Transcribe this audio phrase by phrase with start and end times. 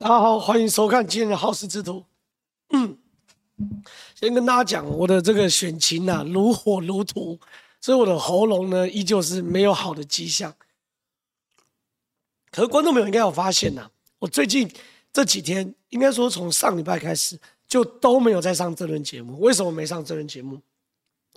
[0.00, 2.04] 大家好，欢迎收看今天的好事之徒。
[2.68, 2.96] 嗯，
[4.14, 7.36] 先跟大家讲，我的这个选情呐、如火如荼，
[7.80, 10.54] 所以我的喉咙呢，依旧是没有好的迹象。
[12.52, 13.90] 可是观众朋友应该有发现呐、
[14.20, 14.70] 我最近
[15.12, 17.36] 这几天，应该说从上礼拜开始，
[17.66, 19.40] 就都没有再上这轮节目。
[19.40, 20.60] 为什么没上这轮节目？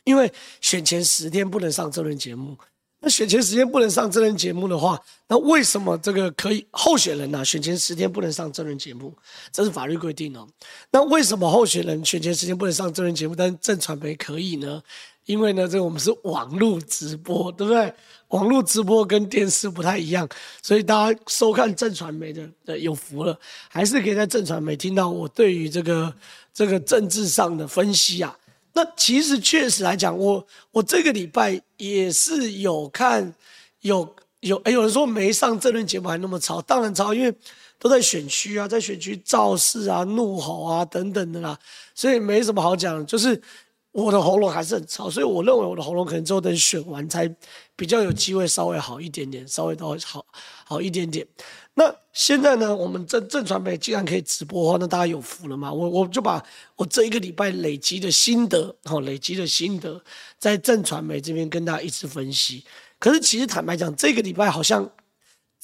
[0.03, 0.31] 因为
[0.61, 2.55] 选前十天不能上这轮节目。
[3.03, 9.11] 那选前十天不能上真人节目的话，那为什么这个可以候选人呢、选前十天不能上真人节目，
[9.51, 10.47] 这是法律规定哦。
[10.91, 14.81] 那为什么候选人选前十天不能上真人节目，但是正传媒可以呢？
[15.25, 17.91] 因为呢，这个我们是网络直播，对不对？
[18.29, 20.27] 网络直播跟电视不太一样，
[20.61, 23.37] 所以大家收看正传媒的的有福了，
[23.67, 26.13] 还是可以在正传媒听到我对于这个
[26.53, 28.35] 这个政治上的分析啊。
[28.73, 33.33] 那其实确实来讲，我我这个礼拜也是有看，
[33.81, 37.33] 有有哎，有人说没上这轮节目还那么吵，当然吵，因为
[37.77, 41.57] 都在选区啊，在选区造势啊、怒吼啊等等的啦，
[41.93, 43.41] 所以没什么好讲，就是
[43.91, 47.29] 我的喉咙还是很吵，所以我认为我的喉咙可能之后等选完才
[47.75, 50.25] 比较有机会稍微好一点点，稍微都好
[50.63, 51.27] 好一点点。
[51.73, 55.71] 那现在呢，我们正正传媒既然可以直播的话，那大家有福了嘛？
[55.71, 56.43] 我我就把
[56.75, 59.99] 我这一个礼拜累积的心得，哈，累积的心得，
[60.37, 62.65] 在正传媒这边跟大家一起分析。
[62.99, 64.87] 可是其实坦白讲，这个礼拜好像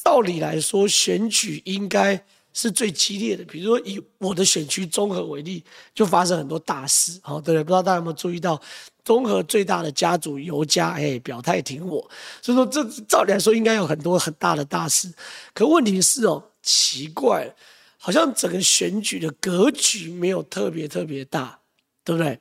[0.02, 3.44] 照理来说，选举应该是最激烈的。
[3.44, 5.62] 比如说以我的选区综合为例，
[5.94, 7.64] 就发生很多大事，好，对不对？
[7.66, 8.60] 不知道大家有没有注意到？
[9.08, 12.06] 综合最大的家族尤家，哎，表态挺我，
[12.42, 15.10] 所以说这照理来说应该有很多很大的大事，
[15.54, 17.50] 可问题是哦，奇怪，
[17.98, 21.58] 好像整个选举的格局没有特别特别大，
[22.04, 22.38] 对不对？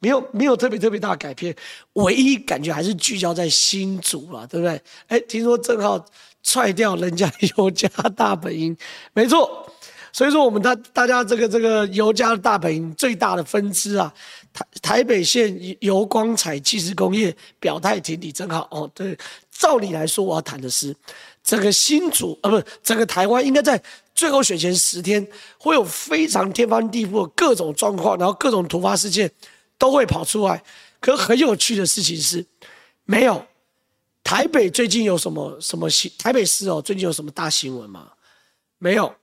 [0.00, 1.54] 没有没有特别特别大的改变，
[1.92, 4.82] 唯一感觉还是聚焦在新竹了，对不对？
[5.06, 6.04] 哎，听说正好
[6.42, 8.76] 踹掉人家尤家大本营，
[9.12, 9.72] 没错，
[10.12, 14.12] 所以说我们大大家这个这个尤家大本营最大的分支啊。
[14.58, 19.16] 台台北县油光彩技术工业表态挺李正好哦，对，
[19.50, 20.94] 照理来说，我要谈的是
[21.44, 23.80] 整个新竹啊，不整个台湾，应该在
[24.14, 25.26] 最后选前十天
[25.58, 29.30] 会有非常天翻地覆各种状况，然后各种突发事件
[29.76, 30.62] 都会跑出来。
[31.00, 32.44] 可很有趣的事情是，
[33.04, 33.46] 没有
[34.24, 38.12] 台北最近有什么什么新台北市哦，最近有什么大新闻吗？
[38.78, 39.14] 没有。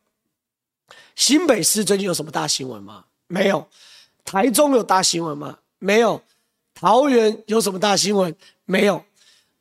[1.15, 3.05] 新北市最近有什么大新闻吗？
[3.27, 3.67] 没有。
[4.25, 5.57] 台中有大新闻吗？
[5.79, 6.21] 没有。
[6.73, 8.35] 桃园有什么大新闻？
[8.65, 9.01] 没有。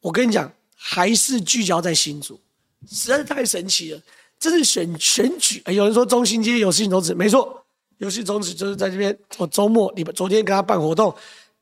[0.00, 2.40] 我跟你讲，还是聚焦在新竹，
[2.90, 4.00] 实在是太神奇了。
[4.38, 7.64] 这是选选举，欸，有人说中心街有事情终止，没错，
[7.98, 9.16] 有事终止就是在这边。
[9.38, 11.14] 我周末，你们昨天跟他办活动，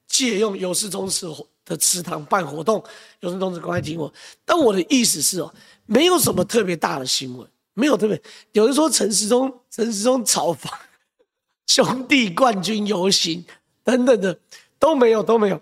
[0.09, 1.27] 借用有事终止
[1.65, 2.83] 的祠堂办活动，
[3.21, 4.13] 有事终止，赶快听我。
[4.45, 5.55] 但我的意思是哦，
[5.87, 8.21] 没有什么特别大的新闻，没有特别。
[8.53, 10.73] 有人说陈时中，陈时中炒房。
[11.67, 13.45] 兄弟冠军游行
[13.85, 14.39] 等等的
[14.79, 15.61] 都没有都没有，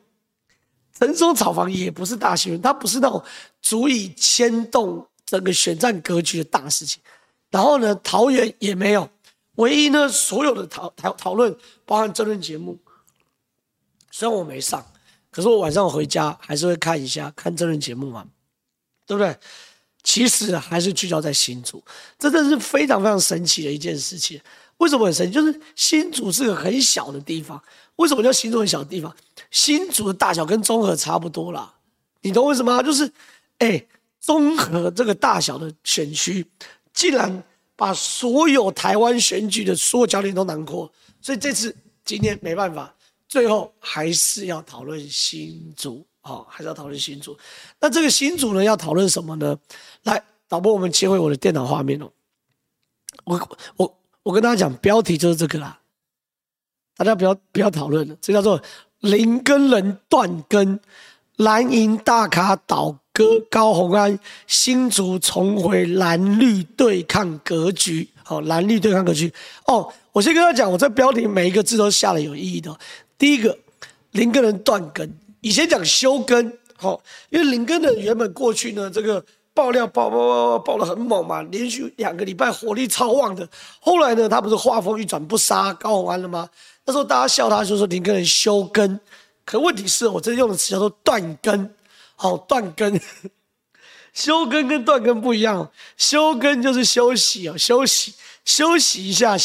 [0.98, 3.22] 陈松炒房也不是大新闻，它不是那种
[3.62, 7.02] 足以牵动整个选战格局的大事情。
[7.50, 9.08] 然后呢，桃园也没有，
[9.56, 12.78] 唯一呢，所有的讨讨讨论包含政论节目，
[14.10, 14.84] 虽然我没上，
[15.30, 18.26] 可是我晚上回家还是会看一下看政论节目嘛，
[19.06, 19.36] 对不对？
[20.02, 21.84] 其实还是聚焦在新竹，
[22.18, 24.40] 这真的是非常非常神奇的一件事情。
[24.80, 25.34] 为什么很神奇？
[25.34, 27.62] 就是新竹是个很小的地方。
[27.96, 29.14] 为什么叫新竹很小的地方？
[29.50, 31.74] 新竹的大小跟中和差不多啦。
[32.22, 32.82] 你懂为什么？
[32.82, 33.12] 就是，
[33.58, 33.86] 哎，
[34.20, 36.46] 中和这个大小的选区，
[36.94, 37.42] 竟然
[37.76, 40.90] 把所有台湾选举的所有焦点都囊括。
[41.20, 42.94] 所以这次今天没办法，
[43.28, 47.36] 最后还是要讨论新竹，哦，还是要讨论新竹。
[47.78, 49.58] 那这个新竹呢，要讨论什么呢？
[50.04, 52.10] 来，导播，我们切回我的电脑画面哦。
[53.24, 53.99] 我我。
[54.22, 55.80] 我跟大家讲，标题就是这个啦，
[56.96, 58.14] 大家不要不要讨论了。
[58.20, 58.60] 这叫做
[59.00, 60.78] 林根人断根，
[61.36, 68.08] 蓝银大咖倒戈高虹安，新竹重回蓝绿对抗格局。
[68.22, 69.32] 好，蓝绿对抗格局。
[69.64, 72.78] 哦，我先跟他讲，我这标题每一个字都下了有意义的。
[73.16, 73.56] 第一个，
[74.10, 79.24] 林根人断根，以前讲休耕，好，因为林耕仁原本过去呢，这个。
[79.60, 83.46] 爆料爆爆爆爆爆的很猛嘛，连续两个礼拜火力超旺的。
[83.78, 86.48] 后来呢，他不是话锋一转不杀高虹安了吗？
[86.86, 88.98] 那时候大家笑他，就说林耕仁休耕。
[89.44, 91.74] 可问题是我这用的词叫做断根，
[92.16, 92.98] 好断根。
[94.14, 98.14] 休根跟断根不一样，休根就是休息哦，休息
[98.46, 99.36] 休息一下，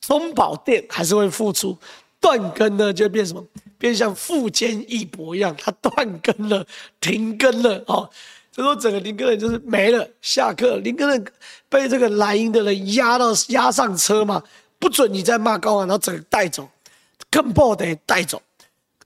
[0.00, 1.78] 中保电还是会复出。
[2.20, 3.42] 断根呢，就变什么？
[3.78, 6.66] 变像富坚义博一样，他断根了，
[7.00, 8.10] 停更了哦。
[8.54, 11.24] 就说整个林耕仁就是没了，下课，林耕仁
[11.68, 14.40] 被这个蓝营的人压到压上车嘛，
[14.78, 16.68] 不准你再骂高虹安，然后整个带走，
[17.32, 18.40] 更不得带走。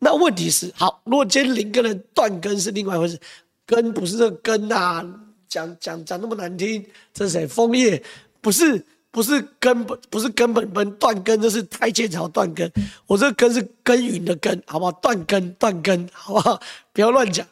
[0.01, 3.19] 那问题是，好，如果今天林耕仁断根是另外一回事，
[3.65, 5.03] 根不是这根啊，
[5.49, 6.85] 讲讲讲那么难听，
[7.15, 7.47] 这谁？
[7.47, 8.03] 枫叶
[8.43, 12.71] 不是不是根本不是根本本断根，这是台阶槽断根。
[13.07, 14.93] 我这根是耕耘的根，好不好？
[14.93, 16.61] 断根断根，好不好？
[16.93, 17.47] 不要乱讲。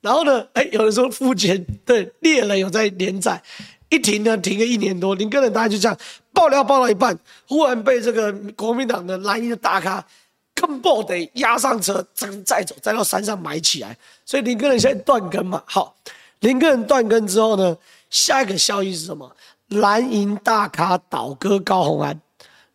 [0.00, 3.42] 然后呢，哎，有人说富坚对猎人有在连载，
[3.88, 5.96] 一停呢停个一年多，林根人大概就这样
[6.32, 7.18] 爆料爆到一半，
[7.48, 10.04] 忽然被这个国民党的蓝营的大咖。
[10.52, 13.96] 更不得押上车，再再走，再到山上埋起来。
[14.26, 15.96] 所以林根人现在断根嘛，好，
[16.40, 17.74] 林根人断根之后呢，
[18.10, 19.34] 下一个消息是什么？
[19.68, 22.20] 蓝营大咖倒戈高虹安，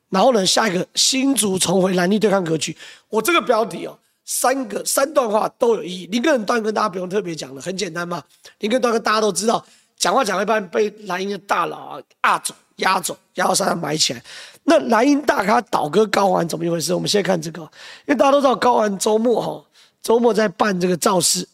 [0.10, 2.76] 然后呢，下一个新竹重回蓝绿对抗格局。
[3.10, 3.96] 我这个标题哦，
[4.26, 6.08] 三个三段话都有意义。
[6.08, 8.22] 林耕仁断根大家不用特别讲了，很简单嘛。
[8.60, 9.64] 林耕仁断根大家都知道，
[9.98, 14.22] 讲话讲一半被蓝营的大佬啊压走、压走，然后山上埋起来。
[14.64, 16.94] 那蓝营大咖倒戈高虹安怎么一回事？
[16.94, 19.64] 我们先看这个，因为大家都知道高虹安周末哈，
[20.02, 21.48] 周末在办这个造势。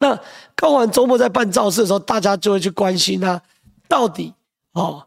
[0.00, 0.14] 那
[0.56, 3.40] 高虹安周末在办造势的时候，大家就会去关心他
[3.88, 4.34] 到底
[4.72, 5.06] 哦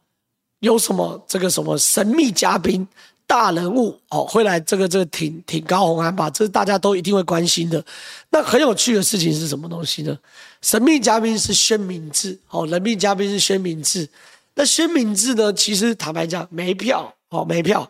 [0.60, 2.88] 有什么这个什么神秘嘉宾、
[3.26, 6.30] 大人物哦会来这个这个挺挺高虹安吧？
[6.30, 7.84] 这是大家都一定会关心的。
[8.30, 10.18] 那很有趣的事情是什么东西呢？
[10.62, 14.08] 神秘嘉宾是宣明智，哦，人命嘉宾是宣明智。
[14.56, 15.52] 那宣明智呢？
[15.54, 17.90] 其实坦白讲，没票，哦没票。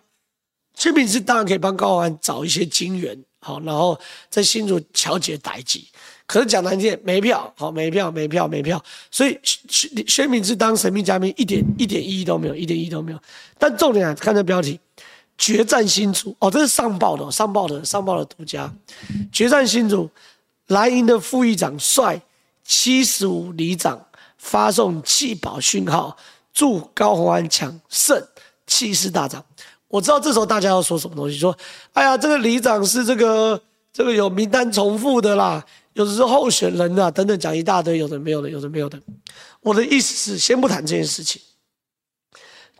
[0.75, 4.00] 宣明志当然可以帮高虹安找一些金援，好，然后
[4.30, 5.80] 在新竹调解代志。
[6.25, 8.81] 可是讲难听点，没票，好没票，没票，没票。
[9.12, 13.19] 所以宣宣明志当神秘嘉宾，一点一点意义都没有，一点意义都没有。
[13.59, 14.80] 但重点啊，看这标题，
[15.38, 18.71] 决战新竹哦，这是上报的，上报的，上报的独家。
[19.31, 20.09] 决战新竹，
[20.68, 22.21] 蓝营的副议长率
[22.63, 24.06] 七十五里长
[24.38, 26.15] 发送弃保讯号。
[26.53, 28.24] 祝高虹安抢胜，
[28.68, 29.44] 气势大涨。
[29.88, 31.57] 我知道这时候大家要说什么东西，说
[31.94, 33.59] ：“哎呀，这个里长是这个
[33.91, 39.01] 这个有名单重复的啦，有的是候选人啊，等等，讲一大堆，有的没有的，有的没有的。”
[39.62, 41.41] 我的意思是，先不谈这件事情。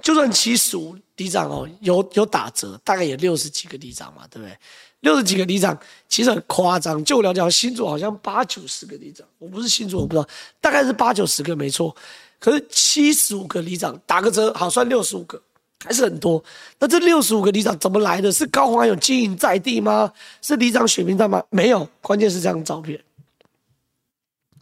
[0.04, 4.56] 就算七十五里长哦，有有打折，大概也六十几个里长嘛，对不对？
[5.00, 5.78] 六十几个里长
[6.10, 7.04] 其实很夸张。
[7.06, 10.28] 就我了解，新竹好像八九十个里长，我不是新竹，我不知道，
[10.60, 11.96] 大概是八九十个，没错。
[12.38, 15.42] 可是七十五个里长打个折，好算六十五个，
[15.86, 16.44] 还是很多。
[16.80, 18.30] 那这六十五个里长怎么来的？
[18.30, 20.12] 是高虹安有经营在地吗？
[20.42, 21.42] 是里长选民在吗？
[21.50, 23.02] 没有，关键是这张照片，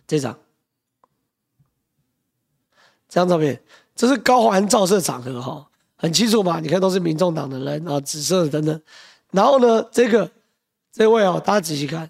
[0.08, 0.38] 这张，
[3.10, 3.60] 这张照片，
[3.96, 6.60] 这是高虹安造势场合哈，很清楚嘛？
[6.60, 8.82] 你看都是民众党的人啊，紫色的等等。
[9.32, 10.30] 然后呢，这个
[10.92, 12.10] 这位哦，大家仔细看，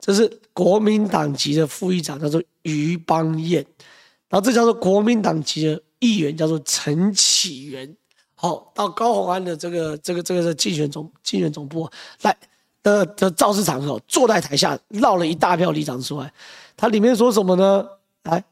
[0.00, 3.64] 这是国民党籍的副议长，叫做于邦彦。
[4.28, 7.96] 然后这叫做国民党籍的议员，叫做陈启源。
[8.34, 11.88] 好，到高宏安的这个这个这个是竞选总竞选总部
[12.22, 12.36] 来
[12.82, 16.32] 的的造势场合，坐在台下绕了一大票里长出来。
[16.76, 17.86] 他里面说什么呢？
[18.24, 18.44] 来，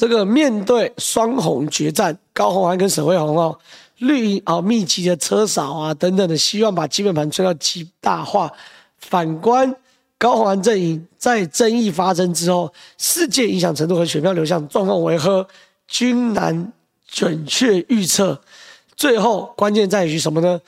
[0.00, 3.58] 这个面对双红决战，高红安跟沈慧红哦，
[3.98, 8.50] 绿营啊密集的车少啊等等的，希望把基本盘吹到极大化。
[8.96, 9.76] 反观。
[10.16, 15.46] 高红安阵营在争议发生之后，事件影响程度和选票流向状况为何，
[15.86, 16.72] 均难
[17.06, 18.40] 准确预测。
[18.96, 20.58] 最后关键在于什么呢？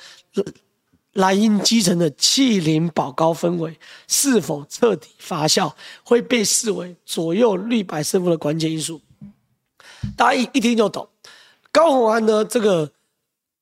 [1.15, 5.73] 蓝营基层的弃林保高氛围是否彻底发酵，
[6.03, 9.01] 会被视为左右绿白胜负的关键因素。
[10.17, 11.09] 大家一一听就懂，
[11.71, 12.91] 高虹安的这个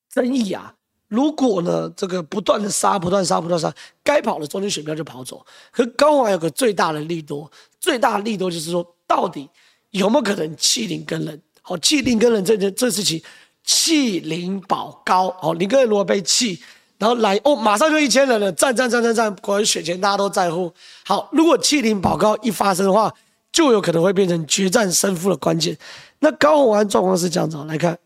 [0.09, 0.73] 争议啊。
[1.07, 5.45] 如果呢，这个不断的杀，不断杀，不断杀，该跑的中间选票就跑走。
[5.69, 9.49] 可高虹安有个最大的利多，最大的利多就是说，到底
[9.89, 11.41] 有没有可能弃林跟人？
[11.61, 13.21] 好，弃林跟人这件这事情，
[13.65, 15.29] 弃林保高。
[15.41, 16.61] 好，林耕仁如果被弃，
[16.97, 20.73] 然后来哦，马上就一千人了，战战战战战，果然选前大家都在乎。
[21.05, 23.13] 好，如果弃林保高一发生的话，
[23.51, 25.77] 就有可能会变成决战胜负的关键。
[26.19, 27.97] 那高虹安状况是这样子，来看。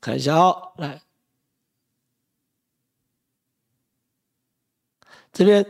[0.00, 1.02] 看一下哦，来，
[5.30, 5.64] 这边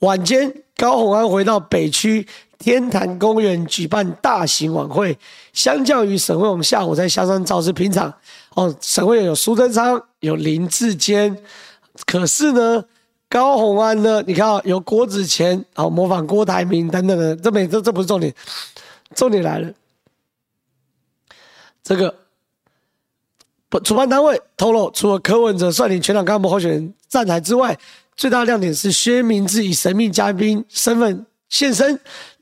[0.00, 2.26] 晚间，高虹安回到北区
[2.58, 5.16] 天坛公园举办大型晚会。
[5.52, 8.12] 相较于沈慧虹下午在香山造势，平常
[8.54, 11.40] 哦，沈慧虹有苏贞昌，有林志坚，
[12.04, 12.84] 可是呢，
[13.32, 18.34] 高虹安呢，你看啊、有郭子乾，哦，模仿郭台铭等等的，这没这这不是重点，
[19.14, 19.72] 重点来了，
[21.82, 22.14] 这个。
[23.84, 27.74] 主办单位透露，除了柯文哲率领全党干部候选人站台之外，
[28.14, 31.98] 最大亮点是薛明志以神秘嘉宾身份现身，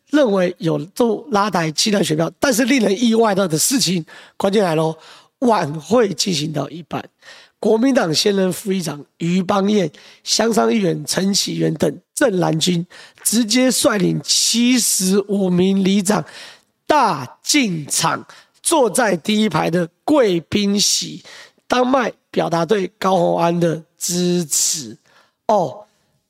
[0.09, 2.29] 认为有助拉抬七党选票。
[2.41, 4.05] 但是令人意外的事情，
[4.37, 4.97] 关键来喽！
[5.39, 7.09] 晚会进行到一半，
[7.61, 9.89] 国民党现任副议长于邦彦、
[10.25, 12.85] 香山议员陈启源等正蓝军
[13.23, 16.25] 直接率领七十五名里长
[16.87, 18.27] 大进场，
[18.63, 21.23] 坐在第一排的贵宾席，
[21.69, 24.97] 当麦表达对高虹安的支持。
[25.47, 25.85] 哦，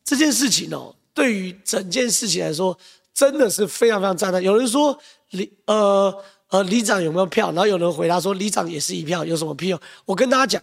[0.05, 2.77] 这件事情哦，对于整件事情来说，
[3.15, 4.43] 真的是非常非常赞的。
[4.43, 4.99] 有人说
[5.31, 6.13] 里呃
[6.49, 7.53] 呃里长有没有票？
[7.53, 9.79] 然后有人回答说里长也是一票，有什么屁用？
[10.05, 10.63] 我跟大家讲，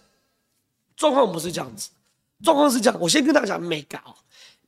[0.98, 1.88] 状况不是这样子，
[2.42, 3.00] 状况是这样。
[3.00, 4.12] 我先跟大家讲美嘎哦，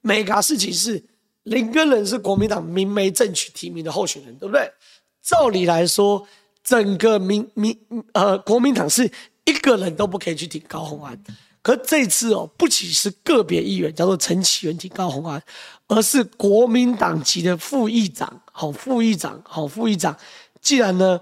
[0.01, 1.03] 美嘎事情是
[1.43, 4.73] 林根仁是国民党明媒正娶提名的候选人，对不对？
[5.21, 6.27] 照理来说，
[6.63, 7.77] 整个民民
[8.13, 9.11] 呃国民党是
[9.45, 11.21] 一个人都不可以去挺高虹安。
[11.63, 15.43] 可这次哦，不仅是个别议员叫做陈启源挺高虹安，
[15.89, 20.17] 而是国民党籍的副议长，好副议长，好副议长。
[20.63, 21.21] 既然呢，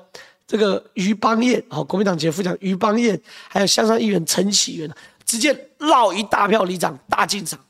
[0.49, 4.91] 这个于邦彦，好国民党籍副长于邦彦，还有香山议员陈启源，
[5.27, 7.63] 直接绕一大票里长大进场。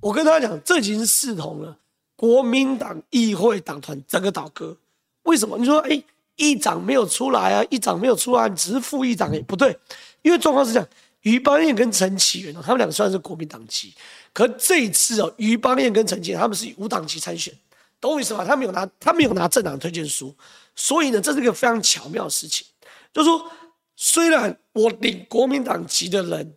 [0.00, 1.76] 我跟大家讲，这已经是视同了
[2.14, 4.76] 国民党议会党团整个倒戈。
[5.24, 5.58] 为什么？
[5.58, 6.00] 你说，哎，
[6.36, 7.64] 议长没有出来啊？
[7.68, 9.76] 议长没有出来，只是副议长，也，不对，
[10.22, 10.88] 因为状况是这样。
[11.22, 13.92] 于邦彦跟陈启源他们两个虽然是国民党籍，
[14.32, 17.52] 可这一次哦，于邦彦跟陈启源他们是以无党籍参选，
[17.98, 18.44] 懂我意思吗？
[18.44, 20.32] 他们有拿，他们有拿政党推荐书，
[20.76, 22.66] 所以呢，这是一个非常巧妙的事情，
[23.12, 23.50] 就是说，
[23.96, 26.56] 虽然我领国民党籍的人，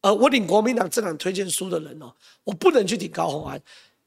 [0.00, 2.12] 呃，我领国民党政党推荐书的人哦，
[2.44, 3.60] 我不能去顶高虹安，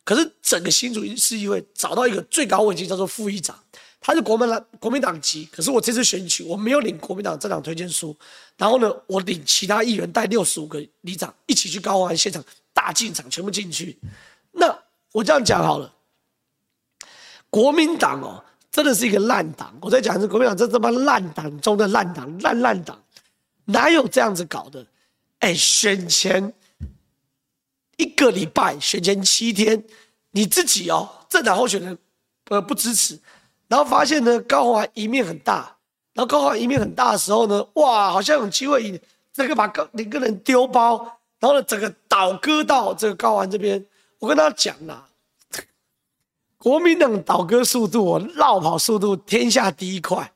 [0.04, 3.58] 可是整个新竹市议会找到一个最高位阶叫做副议长。
[4.02, 8.16] 他是国民党国民党籍，可是我这次选举我没有领国民党政党推荐书，
[8.56, 13.98] 然后呢，我领其他议员带六十五个里长一起去高虹安现场大进场，全部进去。
[14.52, 14.78] 那
[15.12, 15.92] 我这样讲好了，
[17.50, 18.44] 国民党哦，
[18.76, 19.74] 真的是一个烂党。
[19.80, 23.02] 我在讲是国民党这这帮烂党中的烂党，烂烂党，
[23.64, 24.86] 哪有这样子搞的？
[25.40, 26.54] 哎，选前
[27.96, 29.82] 一个礼拜，选前七天，
[30.32, 31.98] 你自己哦，政党候选人
[32.50, 33.18] 呃不支持。
[33.70, 35.78] 然后发现呢，高虹安赢面很大。
[36.14, 39.00] 然后高虹安赢面很大的时候呢，哇，好像有机会赢，
[39.32, 40.98] 这个把高一个人丢包，
[41.40, 43.86] 然后呢，整个倒戈到这个高虹安这边。
[44.20, 45.08] 我跟他讲啦，
[46.66, 50.34] 国民党倒戈速度，我绕跑速度天下第一快。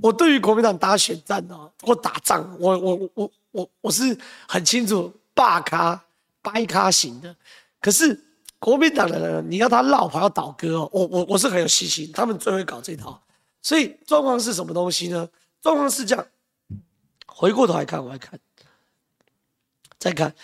[0.00, 4.16] 我对于国民党打选战哦，或打仗，我我我我我是
[4.48, 6.02] 很清楚，霸咖、
[6.40, 7.36] 掰咖型的。
[7.78, 8.22] 可是。
[8.58, 13.22] 国民党的人，你要他绕跑要倒戈哦，我我我是很有信心，他们最会搞这套。
[13.60, 15.28] 所以状况是什么东西呢？
[15.60, 16.26] 状况是这样，
[17.26, 18.40] 回过头来看，我来看，
[19.98, 20.34] 再看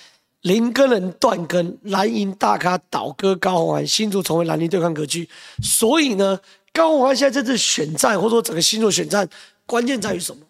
[0.42, 5.28] 林耕仁断根，蓝营大咖倒戈高虹安，新竹成为蓝绿对抗格局。
[5.62, 6.38] 所以呢，
[6.72, 9.28] 高虹安现在这次选战，或者说整个新竹选战，
[9.66, 10.44] 关键在于什么？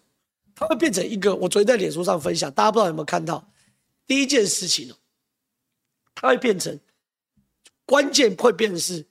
[0.55, 3.47] 它会变成一个，我昨天在脸书上分享，大家不知道有没有看到？
[4.05, 4.95] 第一件事情哦，
[6.13, 6.79] 它会变成。
[7.85, 9.05] 关键会变成是，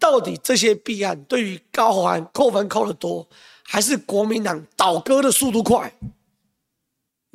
[0.00, 3.26] 到底这些弊案对于高虹安扣分扣得多，
[3.62, 5.90] 还是国民党倒戈的速度快？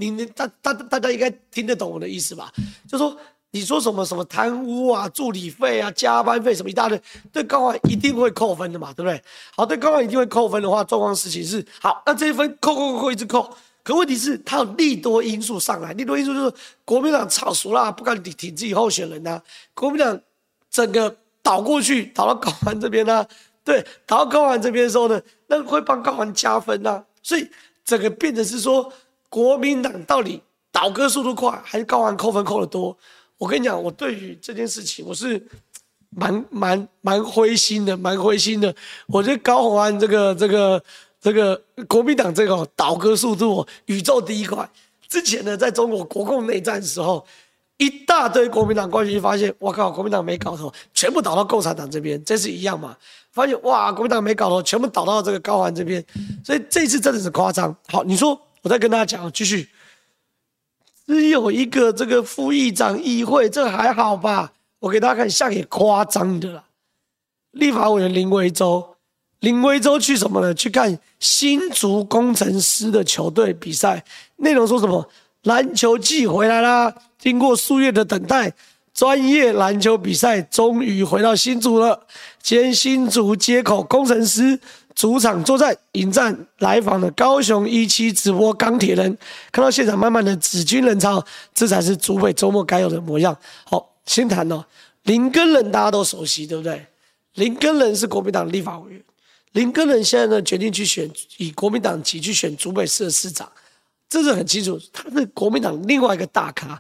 [0.02, 2.52] 你你大大大家应该听得懂我的意思吧？
[2.90, 3.16] 就说
[3.52, 9.22] 你说什么什么贪污啊、助理费啊、加班费什么一大堆，对高虹安一定会扣分的嘛，对不对？
[9.56, 16.54] 好，对高虹安一定会扣分的话，状况事情是好，那这一分扣扣扣扣一直扣，可问题是它有利多因素上来，利多因素就是
[16.84, 19.44] 国民党炒熟了，不敢挺挺自己候选人呐、啊，
[19.74, 20.20] 国民党。
[20.72, 23.28] 整个倒过去，倒到高虹安这边呢、啊？
[23.62, 27.04] 对，倒到高虹安这边的时候呢，那会帮高虹安加分呐、啊。
[27.22, 27.46] 所以
[27.84, 28.90] 整个变成是说，
[29.32, 30.42] 国民党到底
[30.74, 32.96] 倒戈速度快，还是高虹安扣分扣的多？
[33.38, 35.42] 我跟你讲，我对于这件事情，我是
[36.10, 38.76] 蛮蛮蛮灰心的，蛮灰心的。
[39.08, 40.84] 我觉得高虹安这个这个
[41.22, 44.70] 这个国民党这个倒戈速度宇宙第一快。
[45.08, 47.26] 之前呢，在中国国共内战的时候。
[47.78, 52.96] 一大堆国民党官员发现，我靠，国民党没搞头，全部倒到共产党这边，这是一样嘛？
[53.32, 56.06] 发现哇，国民党没搞头，全部倒到这个高虹安这边，
[56.46, 57.76] 所以这次真的是夸张。
[57.88, 59.70] 好，你说，我再跟大家讲，继续，
[61.08, 64.54] 只有一个这个副议长议会，这还好吧？
[64.80, 66.64] 我给大家看下给夸张的了。
[67.52, 68.96] 立法委员林维洲，
[69.40, 70.54] 林维洲去什么呢？
[70.54, 74.06] 去看新竹工程师的球队比赛，
[74.38, 75.10] 内容说什么？
[75.44, 76.94] 篮球季回来啦！
[77.18, 78.54] 经过数月的等待，
[78.94, 82.06] 专业篮球比赛终于回到新竹了。
[82.44, 84.60] 今天新竹街口工程师
[85.02, 89.18] 主场作战，迎战来访的高雄一期直播钢铁人。
[89.52, 93.36] 看到现场满满的紫军人潮，这才是竹北周末该有的模样。
[93.66, 94.64] 好，先谈哦，
[95.06, 96.86] 林根仁大家都熟悉，对不对？
[97.34, 99.04] 林根仁是国民党立法委员，
[99.54, 103.52] 林根仁现在呢决定去选以国民党籍去选竹北市的市长，
[104.08, 106.80] 这是很清楚，他是国民党另外一个大咖。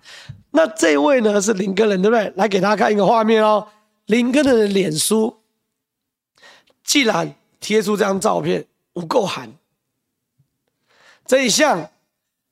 [0.51, 2.31] 那这位呢是林根仁，对不对？
[2.35, 3.67] 来给大家看一个画面哦，
[4.05, 5.35] 林根仁的脸书
[6.83, 9.49] 既然贴出这张照片，有够韩。
[11.25, 11.89] 这一项，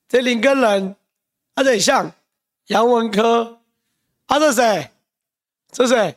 [0.07, 0.95] 这林根仁，
[1.55, 2.09] 啊，这一项，
[2.67, 3.59] 杨文科，
[4.27, 4.89] 啊，这谁？
[5.69, 6.15] 这谁？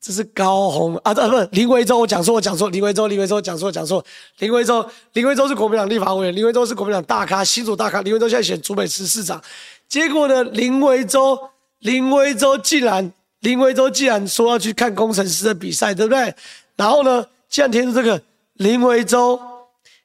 [0.00, 4.04] 这是高虹啊，这不是林维洲，我讲错，我讲错，林维洲，林维洲讲错，讲错，
[4.38, 9.42] 林维洲，林维洲是国民党立法委员，林维洲是国民党大咖，新竹大咖，林维洲现在选竹北市市长，
[9.88, 16.34] 结果呢，林维洲，林维洲竟然，林维洲竟然说要去看工程师的比赛，对不对？
[16.76, 18.22] 然后呢，竟然填出这个
[18.54, 19.40] 林维洲。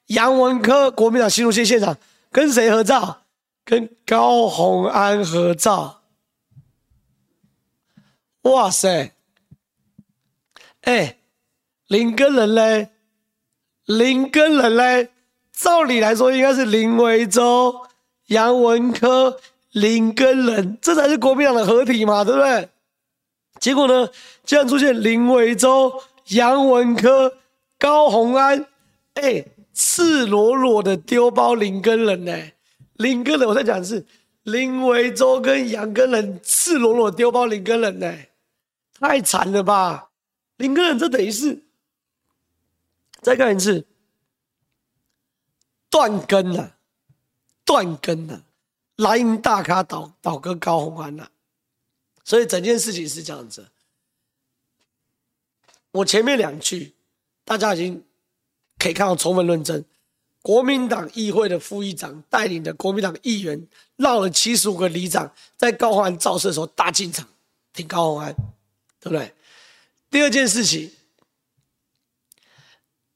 [0.06, 1.96] 杨文科，国民党新竹县县长，
[2.32, 3.22] 跟谁合照？
[3.64, 6.02] 跟高虹安合照。
[8.42, 9.12] 哇塞！
[10.80, 11.18] 哎，
[11.86, 12.88] 林根仁嘞？
[13.84, 15.10] 林根仁嘞？
[15.52, 17.86] 照理来说应该是林维洲、
[18.26, 19.38] 杨文科、
[19.72, 22.68] 林根仁，这才是国民党的合体嘛，对不对？
[23.60, 24.08] 结果呢，
[24.44, 27.38] 竟然出现林维洲、杨文科、
[27.78, 28.66] 高洪安，
[29.14, 29.44] 哎。
[29.72, 32.36] 赤裸裸的丢包林根人呢？
[32.94, 34.04] 林根人，我在讲的是
[34.42, 38.14] 林维洲跟杨根人赤裸裸丢包林根人呢，
[38.98, 40.10] 太惨了吧！
[40.56, 41.62] 林根人这等于是
[43.22, 43.86] 再看一次
[45.88, 46.76] 断根了，
[47.64, 48.42] 断根了，
[48.96, 51.30] 蓝营大咖倒倒戈高洪安了，
[52.24, 53.66] 所以整件事情是这样子。
[55.92, 56.94] 我前面两句
[57.44, 58.04] 大家已经。
[58.82, 59.84] 可以看到充分论证，
[60.40, 67.28] 国民党议会的副议长带领的国民党议员绕了七十五个里长，在高虹安造势的时候大进场
[67.74, 68.34] 挺高虹安，
[68.98, 69.34] 对不对？
[70.10, 70.90] 第二件事情，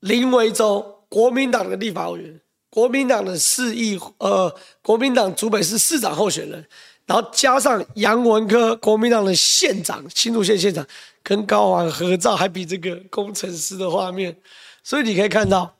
[0.00, 2.38] 林维洲国民党的立法委员，
[2.74, 4.52] 国民党的市议呃，
[4.82, 6.66] 国民党竹北市市长候选人，
[7.06, 10.84] 然后加上杨文科国民党的县长，新竹县县长
[11.22, 14.36] 跟高虹安合照，还比这个工程师的画面。
[14.82, 15.76] 所以你可以看到，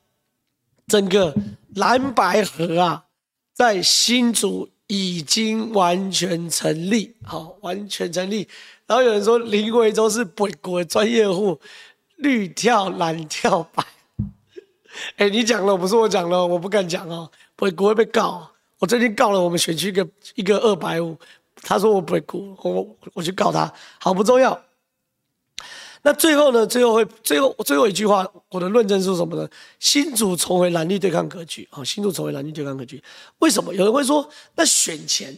[0.87, 1.35] 整个
[1.75, 3.07] 蓝白合啊，
[3.53, 8.47] 在新竹已经完全成立，好，完全成立。
[8.87, 11.59] 然后有人说林维洲是北国专业户，
[12.19, 13.85] 绿跳蓝跳白。
[15.17, 18.51] 哎，你讲了，不是我讲了，我不敢讲哦，不会不会被告。
[18.79, 21.17] 我最近告了我们选区一个一个二百五，
[21.63, 24.61] 他说我不会哭，我我去告他，好不重要。
[26.07, 26.67] 那最后呢？
[26.67, 29.49] 最后会最后最后一句话，我的论证是什么呢？
[29.79, 31.83] 新主重回蓝绿对抗格局啊！
[31.83, 33.03] 新主重回蓝绿对抗格局，
[33.39, 33.73] 为什么？
[33.75, 35.35] 有人会说，那选前，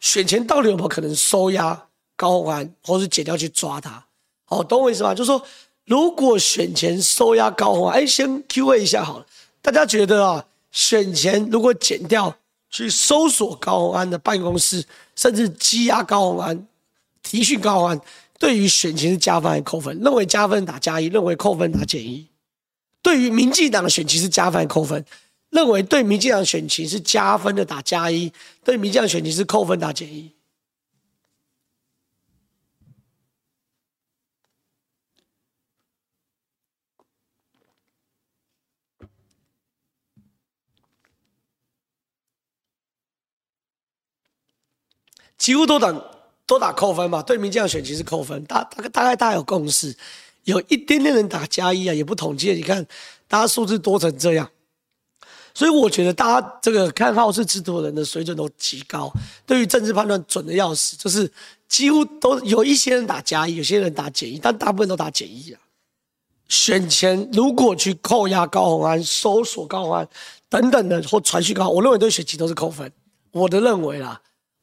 [0.00, 4.04] 选前到底有没有可能收押高虹安，或是剪掉去抓他？
[4.48, 5.14] 哦，懂我意思吗？
[5.14, 5.40] 就是说，
[5.86, 9.26] 如果选前收押高虹安，哎，先 Q&A 一下好了。
[9.60, 12.36] 大家觉得啊，选前如果检调
[12.70, 14.84] 去搜索高虹安的办公室，
[15.16, 16.66] 甚至羁押高虹安，
[17.22, 18.00] 提讯高虹安。
[18.38, 19.96] 对于选情是加分还是扣分？
[20.00, 22.26] 认为加分打加一，认为扣分打减一。
[23.00, 25.04] 对于民进党的选情是加分还是扣分？
[25.50, 28.32] 认为对民进党选情是加分的打加一，
[28.64, 30.30] 对民进党选情是扣分打减一。
[45.42, 46.02] 几乎都等。
[46.44, 47.22] 都打扣分嘛？
[47.22, 49.96] 对民进党选情是扣分，大大概大概大家有共识，
[50.44, 52.52] 有一点点人打加一啊，也不统计。
[52.52, 52.84] 你看，
[53.28, 54.50] 大家数字多成这样，
[55.54, 59.10] 所以我觉得大家这个看好事制度的人的水准都极高，
[59.46, 61.30] 对于政治判断准的要死，就是
[61.68, 65.60] 几乎都有一些人打加一，有些人打减一，但大部分都打减一啊。
[66.48, 70.06] 选前如果去扣押高虹安、搜索高虹安
[70.50, 72.92] 等等的或传讯高，我认为对选情都是扣分。
[73.30, 74.20] 我的认为啦，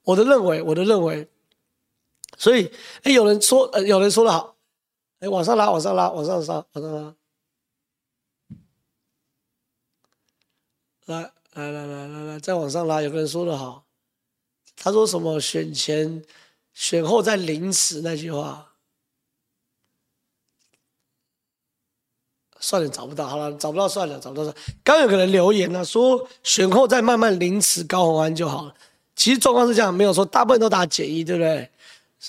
[0.10, 1.30] 我的认为，我的认为。
[2.36, 2.72] 所以，
[3.04, 4.56] 哎，有人说，呃，有人说的好，
[5.19, 7.15] 哎，往上拉，往上拉，往上拉，往上拉，
[11.06, 13.04] 来，来，来，来，来，来，再往上拉。
[13.04, 13.86] 有个人说的好，
[14.76, 15.39] 他说什么？
[15.39, 16.24] 选前、
[16.74, 18.74] 选后再凌迟那句话，
[22.60, 24.62] 算了，找不到，好了，找不到算了，找不到算了。
[24.84, 28.74] 刚有个人留言呢、说选后再慢慢凌迟高虹安就好了。
[29.20, 31.70] 其实状况是这样，没有说大部分都打减一，对不对？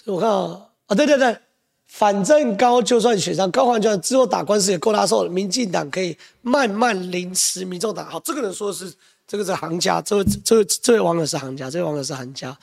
[0.06, 1.38] 我看啊、啊对对对，
[1.86, 5.30] 反正高就算选上，高虹安就算之后打官司也够他受了。
[5.30, 8.04] 民进党可以慢慢凌迟民众党。
[8.10, 8.92] 好，这个人说的是
[9.24, 12.58] 这个是行家，这位这位这位网友是行家，这位网友是行家。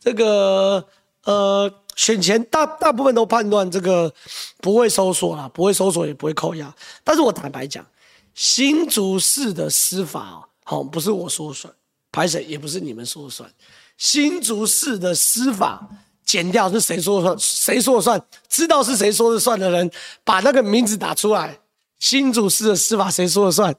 [0.00, 0.82] 这个
[1.24, 4.10] 呃选前大大部分都判断这个
[4.62, 6.74] 不会搜索啦，不会搜索也不会扣押。
[7.04, 7.84] 但是我坦白讲，
[8.32, 11.70] 新竹市的司法好、不是我说算
[12.18, 13.48] 白水，也不是你们说了算。
[13.96, 15.88] 新竹市的司法
[16.24, 17.38] 剪掉是谁说了算？
[17.38, 18.20] 谁说了算？
[18.48, 19.88] 知道是谁说了算的人，
[20.24, 21.60] 把那个名字打出来。
[22.00, 23.72] 新竹市的司法谁说了算？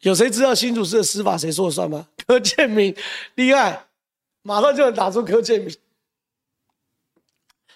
[0.00, 2.08] 有谁知道新竹市的司法谁说了算吗？
[2.26, 2.96] 柯建铭
[3.34, 3.86] 厉害，
[4.40, 5.76] 马上就能打出柯建铭。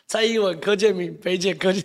[0.07, 1.85] 蔡英文、柯建铭、裴姐、柯建。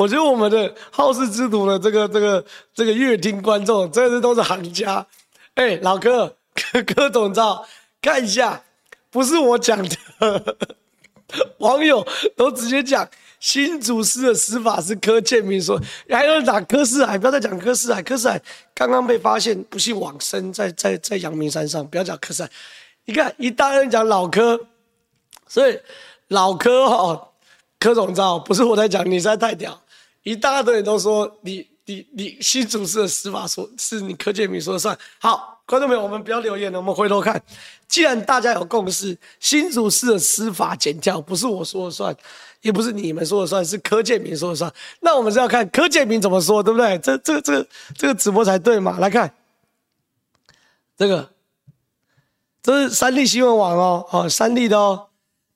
[0.00, 5.06] 我觉得我们的好事之徒的这个、这个、这个乐听观众，真的都是行家。
[5.56, 7.66] 哎，老 柯、柯柯总照，
[8.00, 8.62] 看一下，
[9.10, 10.56] 不是我讲的，
[11.58, 13.06] 网友都直接讲。
[13.40, 18.02] 新祖师的死法是柯建明说，还有人打柯世海，不要再讲柯世海。
[18.02, 18.40] 柯世海
[18.74, 22.50] 刚刚被发现不幸往生在在在阳明山上，不要讲柯世海。
[23.04, 24.58] 你看一大堆人讲老柯，
[25.46, 25.78] 所以
[26.28, 27.28] 老柯哈
[27.78, 29.78] 柯总照不是我在讲，你实在太屌。
[30.22, 34.96] 一大堆人都说你你你新竹市的司法说是你柯建铭说了算。
[35.18, 37.42] 好，观众朋友，我们不要留言了，我们回头看。
[37.88, 42.16] 既然大家有共识，新竹市的司法检调不是我说了算。
[42.60, 44.70] 也不是你们说了算，是柯建铭说了算。
[45.00, 46.98] 那我们是要看柯建铭怎么说，对不对？
[46.98, 48.98] 这、这、这个、这个直播才对嘛？
[48.98, 49.32] 来看
[50.98, 51.30] 这个，
[52.62, 55.06] 这是三立新闻网哦，哦，三立的哦。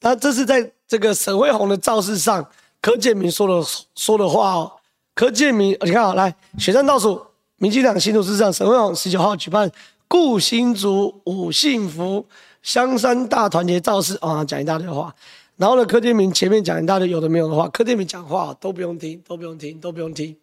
[0.00, 2.50] 那这是在这个沈慧红的造势上，
[2.84, 4.70] 柯建铭说的说的话哦。
[5.14, 7.18] 柯建铭，你看啊，来血战倒数，
[7.56, 9.70] 民进党新竹市长沈慧虹十九号举办
[10.06, 12.26] 顾新竹五幸福
[12.60, 15.14] 香山大团结造势啊，讲一大堆话。
[15.56, 20.36] 然后呢，柯建铭前面讲一大堆有的没有的话，柯建铭讲话都不用听，都不用听，都不用听。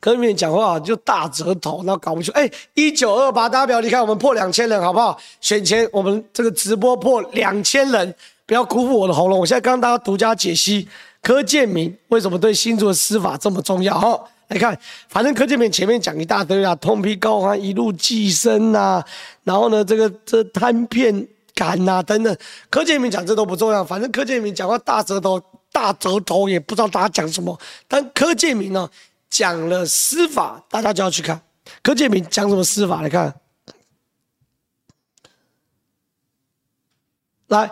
[0.00, 2.40] 柯建铭讲话就大折头，那搞不清楚。
[2.40, 5.20] 哎，一九二八，大家不要离开，我们破两千人好不好？
[5.42, 8.14] 选前我们这个直播破两千人，
[8.52, 9.38] 不要辜负我的喉咙。
[9.40, 10.86] 我现在刚刚大家独家解析
[11.22, 14.22] 柯建铭为什么对新竹的司法这么重要哈。
[14.48, 19.02] 来看，反正柯建铭前面讲一大堆啊，通批高欢一路寄生呐，
[19.42, 21.26] 然后呢，这个这贪骗。
[21.54, 22.34] 感呐、啊，等等，
[22.70, 25.38] 柯建铭讲这都不重要，反正柯建铭讲话大舌头，
[25.70, 27.58] 大舌头也不知道大家讲什么。
[27.86, 28.88] 但柯建铭呢
[29.28, 31.38] 讲了司法，大家就要去看
[31.82, 33.34] 柯建铭讲什么司法来看。
[37.48, 37.70] 来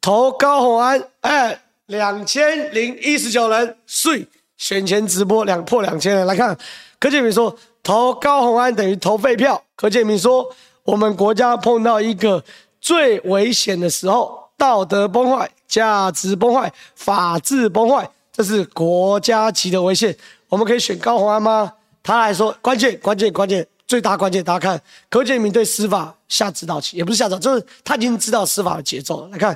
[0.00, 6.56] 投高虹安，哎，两千零一十九人，税选前直播两破两千人，来看
[6.98, 9.62] 柯建铭说投高虹安等于投废票。
[9.76, 10.46] 柯建铭说
[10.84, 12.42] 我们国家碰到一个。
[12.82, 20.16] 最危险的时候，道德崩坏、价值崩坏、法治崩坏，这是国家级的危险。
[20.48, 21.70] 我们可以选高虹安吗？
[22.02, 24.42] 他来说，关键、关键、关键，最大关键。
[24.42, 29.28] 大家看，柯建铭对司法下指导棋，也不是下指导，就是他已经知道司法的节奏了。
[29.28, 29.54] 来看，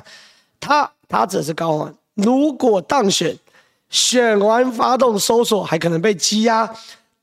[0.59, 3.37] 他他指的是高环，如果当选，
[3.89, 6.67] 选完发动搜索，还可能被羁押，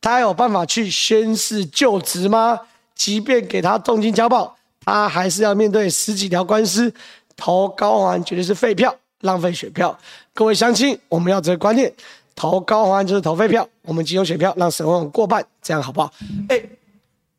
[0.00, 2.60] 他还有办法去宣誓就职吗？
[2.94, 4.56] 即便给他重金交保。
[4.84, 6.92] 他还是要面对十几条官司，
[7.36, 9.96] 投高环绝对是废票，浪费选票。
[10.34, 11.92] 各位乡亲，我们要这个观念，
[12.34, 13.68] 投高环就是投废票。
[13.82, 16.12] 我们集中选票，让沈慧虹过半，这样好不好？
[16.48, 16.60] 哎、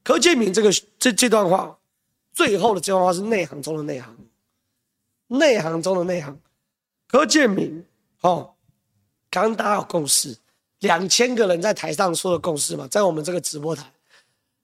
[0.05, 1.75] 柯建铭这个这这段话，
[2.33, 4.15] 最后的这段话是内行中的内行，
[5.27, 6.39] 内行中的内行。
[7.07, 7.85] 柯建铭
[8.21, 8.53] 哦，
[9.29, 10.35] 刚刚大家有共识，
[10.79, 13.91] 两千个人在台上说的共识嘛，在我们这个直播台。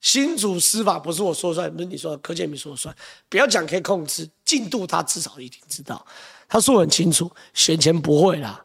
[0.00, 2.94] 新主司法不是我说了算，不是你说的，柯建铭说了算。
[3.28, 6.04] 不要讲可以控制进度，他至少一定知道。
[6.48, 8.64] 他说很清楚，选前不会啦，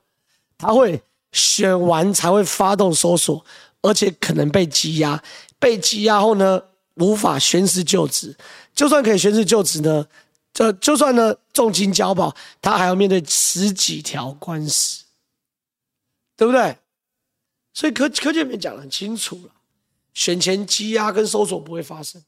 [0.58, 1.04] 他会
[1.34, 3.46] 选完才会发动搜索，
[3.82, 5.22] 而且可能被羁押。
[5.60, 6.62] 被羁押后呢，
[6.96, 8.36] 无法宣誓就职。
[8.74, 10.08] 就算可以宣誓就职呢，
[10.56, 15.04] 这就算呢重金交保，他还要面对十几条官司，
[16.38, 16.78] 对不对？
[17.74, 19.52] 所以柯柯建铭讲得很清楚了。
[20.13, 22.24] 选前羁押跟搜索不会发生，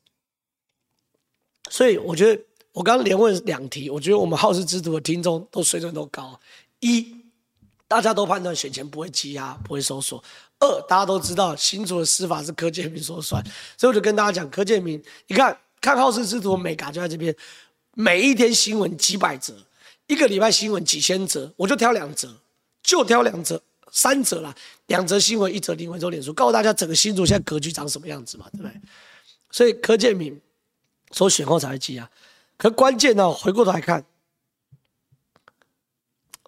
[1.70, 6.38] 所以我觉得我刚刚连问两题，我觉得我们好事之徒的听众都水准都高。
[6.82, 7.16] 一，
[7.88, 10.22] 大家都判断选前不会羁押，不会搜索；
[10.60, 13.42] 二，大家都知道新竹的司法是柯建铭说了算，
[13.78, 17.34] 所以我就跟大家讲，柯建铭，你看看好事之徒的美感就在这边，
[18.00, 19.56] 每一天新闻几百则，
[20.06, 22.32] 一个礼拜新闻几千则，我就挑两则，
[22.84, 23.60] 就挑两则。
[23.92, 24.54] 三则啦，
[24.86, 28.72] 两则新闻，一则灵魂周脸书，告诉大家整个新竹现在格局长什么样子嘛，对不对？
[29.50, 30.40] 所以柯建铭
[31.12, 32.08] 说选后才会羁押，
[32.56, 34.06] 可关键呢，回过头来看，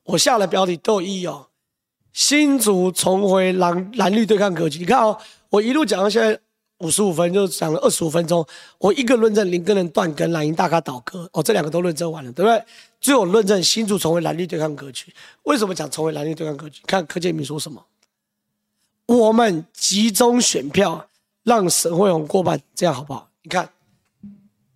[0.04, 1.48] 我下了标题都有意义哦。
[2.14, 6.40] 新竹重回蓝蓝绿对抗格局，你看哦，我一路讲到现在，
[6.80, 8.46] 五十五分，就讲了二十五分钟。
[8.78, 12.64] 我一个论证林耕仁断根，蓝营大咖倒戈，哦，这两个都论证完了，对不对？
[13.02, 15.14] 最后论证新竹重回蓝绿对抗格局。
[15.44, 16.82] 为什么讲重回蓝绿对抗格局？
[16.86, 17.86] 看柯建铭说什么？
[19.06, 21.10] 我们集中选票，
[21.44, 23.30] 让沈慧虹过半，这样好不好？
[23.42, 23.70] 你看，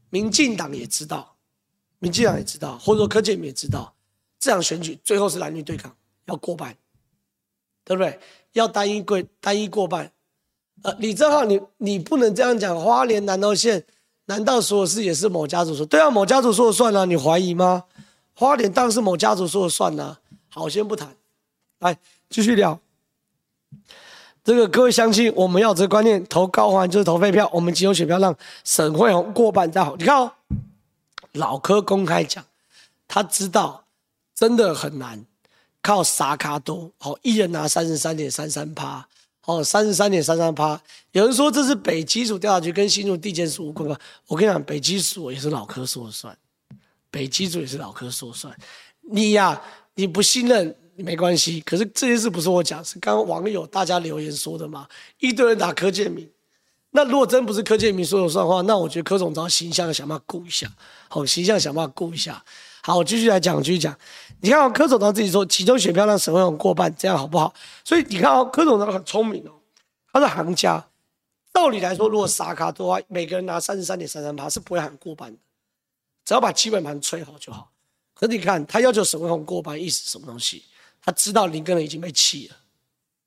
[0.09, 1.35] 民进党也知道，
[1.99, 3.93] 民进党也知道，或者说柯建铭也知道，
[4.39, 6.75] 这场选举最后是蓝绿对抗，要过半，
[7.85, 8.19] 对不对？
[8.51, 10.11] 要单一过单一过半。
[10.83, 12.79] 呃，李正浩，你你不能这样讲。
[12.79, 13.83] 花莲南投县，
[14.25, 15.85] 难道所有事也是某家族说？
[15.85, 17.83] 对啊，某家族说了算啊，你怀疑吗？
[18.35, 20.19] 花莲当然是某家族说了算啊。
[20.49, 21.15] 好，先不谈，
[21.79, 21.97] 来
[22.29, 22.77] 继续聊。
[24.43, 27.49] 这个各位乡亲，我们要这个观念，投高环就是投废票。
[27.53, 29.95] 我们集中选票让沈慧虹过半再好。
[29.95, 30.33] 你看哦，
[31.31, 32.43] 老柯公开讲，
[33.07, 33.85] 他知道
[34.35, 35.25] 真的很难
[35.81, 39.07] 靠撒卡多，好，一人拿三十三点三三趴。
[39.45, 43.87] 哦，三十三点三三趴，有人说这是北基组调查局跟新竹地检署无关。
[44.27, 46.37] 我跟你讲，北基组也是老柯说了算，
[47.11, 48.55] 北基组也是老柯说了算。
[49.01, 49.61] 你呀、
[49.95, 54.87] 你不信任没关系，可是这件事不是我讲，是刚刚网友大家留言说的嘛。
[55.19, 56.25] 一堆人打柯建铭，
[56.91, 60.71] 那如果真不是柯建铭说了算的话，那我觉得柯总召形象想办法顾一下，
[61.09, 62.41] 好，形象想办法顾一下。
[62.81, 63.97] 好，我继续来讲，继续讲。
[64.43, 67.53] 你看，柯总统自己说，其中选票让沈慧虹过半，这样好不好？
[67.81, 69.51] 所以你看哦，柯总统很聪明哦，
[70.11, 70.85] 他是行家。
[71.53, 75.37] 道理来说，如果撒卡多的话，每个人拿三十三点三三趴是不会喊过半的，
[76.25, 77.69] 只要把基本盘吹好就好。
[78.13, 80.65] 可是你看，他要求沈慧虹过半，意思什么东西？
[81.01, 82.55] 他知道林耕仁已经被气了，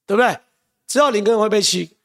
[0.05, 0.39] 对不对？
[0.87, 1.97] 知道林耕仁会被气，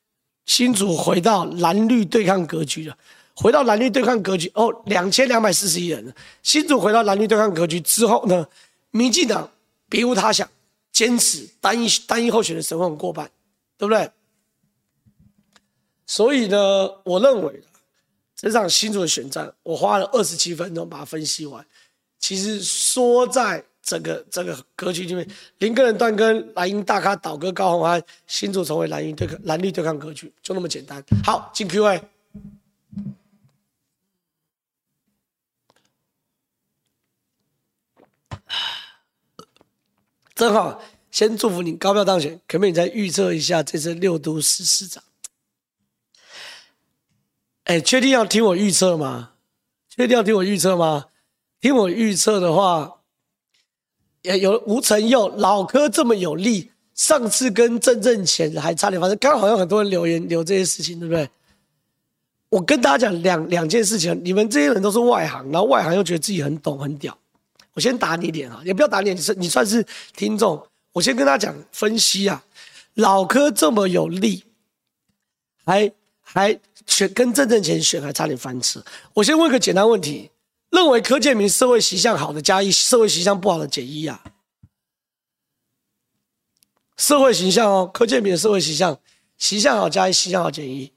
[0.45, 2.97] 新竹回到蓝绿对抗格局了。
[3.35, 8.47] 回到蓝绿对抗格局哦，两千两百四十一人，新竹回到蓝绿对抗格局之后呢，
[8.91, 9.49] 民进党
[9.89, 10.49] 别无他想，
[10.91, 13.29] 坚持单一单一候选的沈慧虹过半，
[13.77, 14.09] 对不对？
[16.05, 16.57] 所以呢，
[17.03, 17.63] 我认为
[18.35, 21.65] 这场新竹的选战，我花了二十七分钟把它分析完。
[22.19, 25.27] 其实说在整个这个格局里面，
[25.59, 31.03] 林耕仁断根，蓝营大咖倒戈，高虹安，新竹成为蓝营对抗蓝绿对抗格局，就那么简单。
[31.23, 32.01] 好，进 Q&A。
[40.41, 42.41] 正好，先祝福你高票当选。
[42.47, 45.03] 可不可以再预测一下这次六都市市长？
[47.65, 49.33] 哎，确定要听我预测吗？
[49.87, 51.05] 确定要听我预测吗？
[51.59, 53.01] 听我预测的话，
[54.23, 61.29] 也有吴成佑老柯这么有力，上次跟郑正前还差点发生，刚好有很多人留言留这些事情，对不对？
[62.49, 67.15] 我跟大家讲两两件事情，你们这些人都是外行，然后外行又觉得自己很懂很屌。
[67.73, 70.67] 我先打你脸啊，也不要打脸，你是你算是听众。
[70.91, 72.43] 我先跟他讲分析啊，
[72.95, 74.43] 老柯这么有力，
[75.63, 78.83] 还还选跟郑正前选还差点翻车。
[79.13, 80.29] 我先问个简单问题：
[80.69, 84.21] 认为柯建铭社会形象好的加一，社会形象不好的减一啊？
[86.97, 88.99] 社会形象哦，柯建铭的社会形象，
[89.37, 90.91] 形象好加一，形象好减一，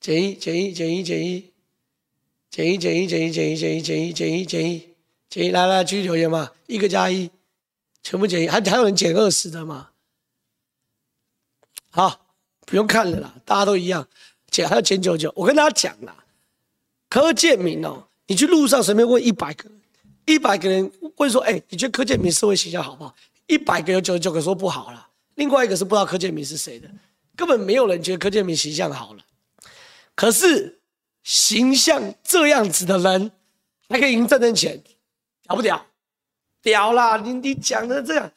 [0.00, 1.50] 减一减一减一减一。
[2.50, 4.88] 减一减一减一减一减一减一减一减一
[5.28, 7.30] 减一，来来继续留言嘛，一个加一，
[8.02, 9.90] 全部减一，还还有人减二十的嘛？
[11.90, 12.26] 好，
[12.66, 14.08] 不用看了啦，大家都一样，
[14.50, 15.32] 减还要减九九。
[15.36, 16.24] 我跟大家讲啦，
[17.08, 19.70] 柯建铭哦，你去路上随便问一百个，
[20.26, 23.14] 一百个人问说，哎，你觉得柯建铭社会形象好不好？
[23.46, 26.90] 一百个有九十九个说不好了，另外一个是不知道柯建铭是谁的，
[27.36, 29.24] 根本没有人觉得柯建铭形象好了。
[30.16, 30.79] 可是。
[31.22, 33.30] 形象这样子的人，
[33.88, 34.82] 还可以赢这点钱，
[35.42, 35.86] 屌不屌？
[36.62, 37.16] 屌啦！
[37.16, 38.30] 你你讲的这样，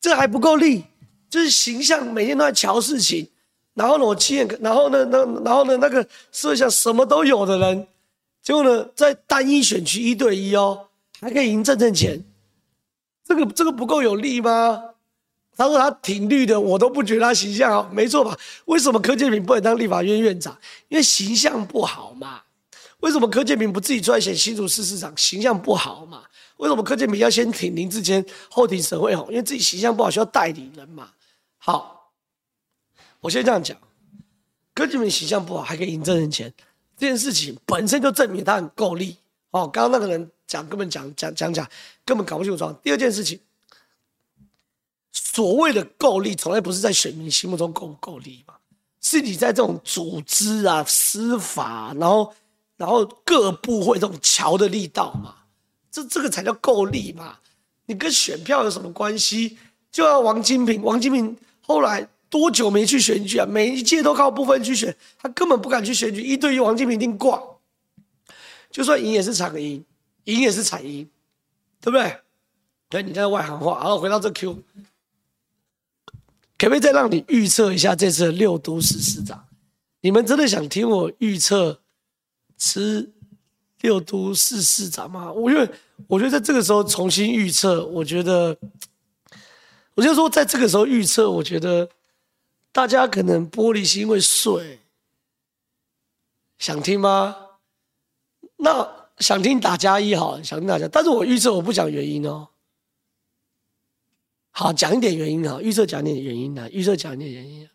[0.00, 0.84] 这还不够力，
[1.28, 3.28] 就是形象每天都在瞧事情，
[3.74, 7.86] 然后呢，我亲眼，然后呢，那然后呢，那个社会上什么都有的人，
[8.42, 10.88] 结果呢，在单一选区一对一哦，
[11.20, 12.24] 还可以赢这点钱，
[13.24, 14.87] 这个这个不够有力吗？
[15.58, 18.38] 他说他挺绿的，我都不觉得他形象好，没错吧？
[18.66, 20.56] 为什么柯建铭不能当立法院院长？
[20.86, 22.42] 因为形象不好嘛。
[23.00, 25.12] 为什么柯建铭不自己出来选新竹市市长？
[25.16, 26.22] 形象不好嘛。
[26.58, 29.28] 为什么柯建铭要先挺林志坚，后挺沈惠虹？
[29.30, 31.10] 因为自己形象不好，需要代理人嘛。
[31.58, 32.12] 好，
[33.18, 33.76] 我先这样讲，
[34.76, 36.54] 柯建铭形象不好还可以赢这人钱，
[36.96, 39.16] 这件事情本身就证明他很够力。
[39.50, 41.68] 哦，刚刚那个人讲根本讲讲讲讲，
[42.04, 42.72] 根本搞不清楚状。
[42.80, 43.40] 第二件事情。
[45.38, 48.54] 所谓的够力，从来不是在选民心目中够不够力嘛，
[49.00, 52.34] 是你在这种组织啊、司法，然后
[52.76, 55.36] 然后各部会这种桥的力道嘛，
[55.92, 57.36] 这这个才叫够力嘛。
[57.86, 59.56] 你跟选票有什么关系？
[59.92, 63.46] 就要王金平，王金平后来多久没去选举啊？
[63.46, 67.40] 每一届都靠部分去选，他根本不敢去选举，一对一王金平一定挂。
[68.72, 69.84] 就算赢也是惨赢，
[70.24, 71.08] 赢也是惨赢，
[71.80, 72.16] 对不对？
[72.88, 73.78] 对，你在外行话。
[73.78, 74.64] 然后回到这 Q，
[76.58, 79.46] 可不可以再让你预测一下这次六都市市长？
[80.00, 81.80] 你们真的想听我预测
[82.56, 83.12] 吃
[83.80, 85.32] 六都市市长吗？
[85.32, 85.70] 我因为
[86.08, 88.56] 我觉得在这个时候重新预测，我觉得，
[89.94, 91.88] 我就说在这个时候预测，我觉得
[92.72, 94.80] 大家可能玻璃心会碎。
[96.58, 97.36] 想听吗？
[98.56, 102.48] 那想听打加一好，想听打加，但是我预测我不讲原因哦。
[104.58, 107.70] 好，讲一点原因啊，预测讲一点原因啊，预测讲一点原因。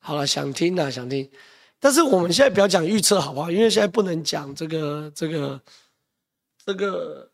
[0.00, 1.30] 好了，想听啊，想听，
[1.78, 3.48] 但是我们现在不要讲预测，好不好？
[3.48, 5.62] 因为现在不能讲这个、这个、
[6.66, 7.30] 这个，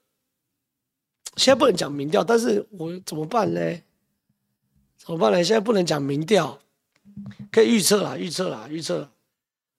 [1.36, 2.22] 现在不能讲民调。
[2.22, 3.60] 但是我怎么办呢？
[4.98, 5.42] 怎么办呢？
[5.42, 6.60] 现在不能讲民调，
[7.50, 9.10] 可以预测啦，预测啦，预测。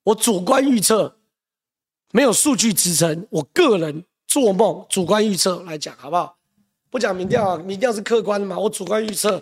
[0.06, 1.20] 我主观预测，
[2.12, 6.36] 没有数据支撑，我个人做梦，主观预测来讲，好不好？
[6.90, 8.58] 不讲民调啊，民调是客观的嘛。
[8.58, 9.42] 我主观预测，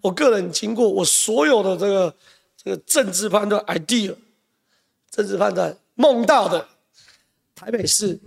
[0.00, 2.14] 我个人经过我所有的这个。
[2.56, 4.14] 这个政治判断 idea，
[5.10, 6.66] 政治判断梦到的
[7.54, 8.18] 台北市，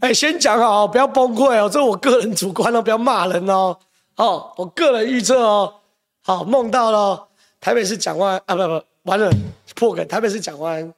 [0.00, 3.78] 哎，先讲好，不要崩溃哦，这我个人主观哦，不要骂人哦。
[4.16, 5.72] 哦，我个人预测哦，
[6.20, 7.28] 好，梦到了
[7.60, 9.30] 台北市蒋万啊，不不，完了
[9.76, 10.92] 破梗，台北市蒋万，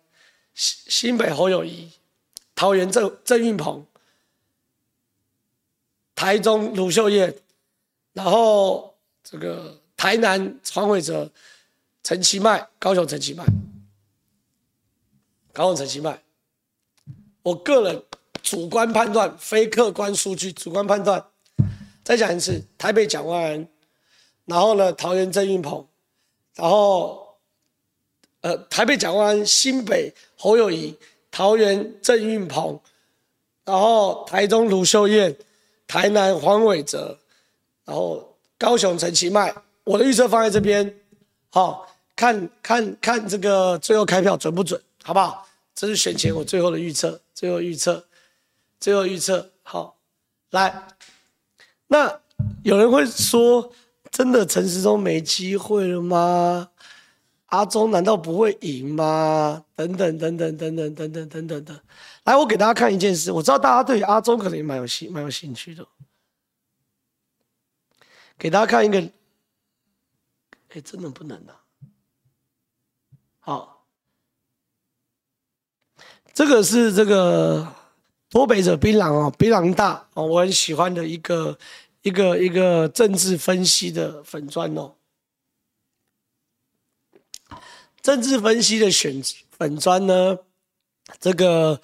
[0.54, 1.90] 新新北侯友宜，
[2.58, 3.86] 桃园郑郑运鹏，
[6.16, 7.32] 台中卢秀燕，
[8.12, 11.30] 然后这个台南黄伟哲。
[12.02, 13.44] 陈其迈，高雄陈其迈，
[15.52, 16.20] 高雄陈其迈，
[17.42, 18.02] 我个人
[18.42, 21.24] 主观判断，非客观数据，主观判断。
[22.02, 23.68] 再讲一次，台北蒋万安，
[24.46, 25.86] 然后呢，桃园郑运鹏，
[26.54, 27.38] 然后，
[28.40, 30.98] 呃，台北蒋万安，新北侯友宜，
[31.30, 32.80] 桃园郑运鹏，
[33.64, 35.36] 然后台中卢秀燕，
[35.86, 37.18] 台南黄伟哲，
[37.84, 40.94] 然后高雄陈其迈，我的预测放在这边，
[41.50, 41.86] 好。
[42.18, 45.46] 看看看这个最后开票准不准，好不好？
[45.72, 48.06] 这是选前我最后的预测，最后预测，
[48.80, 49.52] 最后预测。
[49.62, 49.94] 好，
[50.50, 50.88] 来，
[51.86, 52.20] 那
[52.64, 53.70] 有人会说，
[54.10, 56.70] 真的陈时中没机会了吗？
[57.48, 59.64] 阿中难道不会赢吗？
[59.74, 61.80] 等等等等等等等等等等等。
[62.24, 65.86] 来，我给大家看一件事，我知道大家对阿中可能也蛮有兴蛮有兴趣的，
[68.36, 69.00] 给大家看一个，
[70.68, 71.64] 哎，真的不能啊。
[73.40, 73.86] 好，
[76.34, 77.66] 这个是这个
[78.28, 81.58] 脱北者槟榔哦，槟榔大哦，我很喜欢的一个
[82.02, 84.94] 一个一个政治分析的粉专哦，
[88.02, 89.22] 政治分析的选
[89.58, 90.38] 粉专呢，
[91.20, 91.80] 这个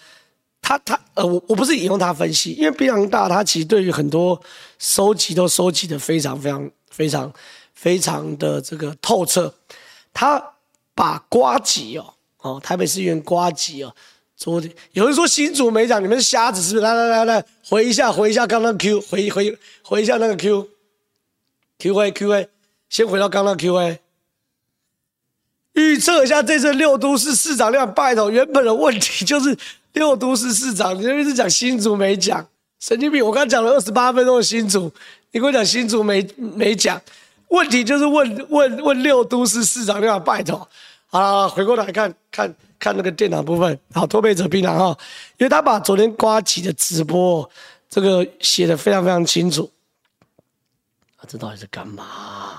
[0.61, 4.41] 他他呃，我我不是引用他分析，因为槟榔大他其实对于很多
[4.79, 7.33] 收集都收集的非常非常非常
[7.73, 9.55] 非常的这个透彻，
[10.13, 10.51] 他。
[10.97, 13.93] 把呱吉哦哦，台北市议员呱吉哦，
[14.37, 16.85] 昨天有人说新竹没讲，你们是瞎子是不是？
[16.85, 22.49] 来来来来，回一下回一下刚刚 Q，回回回一下那个 Q，Q A Q A，
[22.89, 23.99] 先回到刚刚 Q A，
[25.75, 29.57] 预测一下这次六都市市长亮拜头，原本的问题就是
[29.93, 32.47] 六都市市长，你那边是讲新竹没讲，
[32.81, 33.25] 神经病！
[33.25, 34.93] 我刚讲了二十八分钟的新竹，
[35.33, 37.01] 你跟我讲新竹没没讲。
[37.49, 40.69] 问题就是问问问六都市市长要拜托，
[41.07, 44.97] 好了，回过来看看看那个电脑部分，好，脱北者槟榔哈，
[45.39, 47.49] 因为他把昨天瓜吉的直播
[47.89, 49.71] 这个写得非常非常清楚，
[51.17, 52.59] 啊，这到底是干嘛？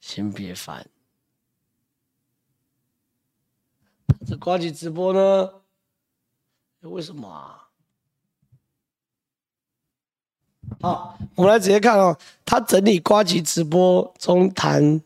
[0.00, 0.86] 先别烦，
[4.28, 5.50] 这瓜吉直播呢？
[6.80, 7.68] 为什么啊？
[10.80, 12.16] 好，我们来直接看哦。
[12.44, 15.00] 他整理瓜吉直播中谈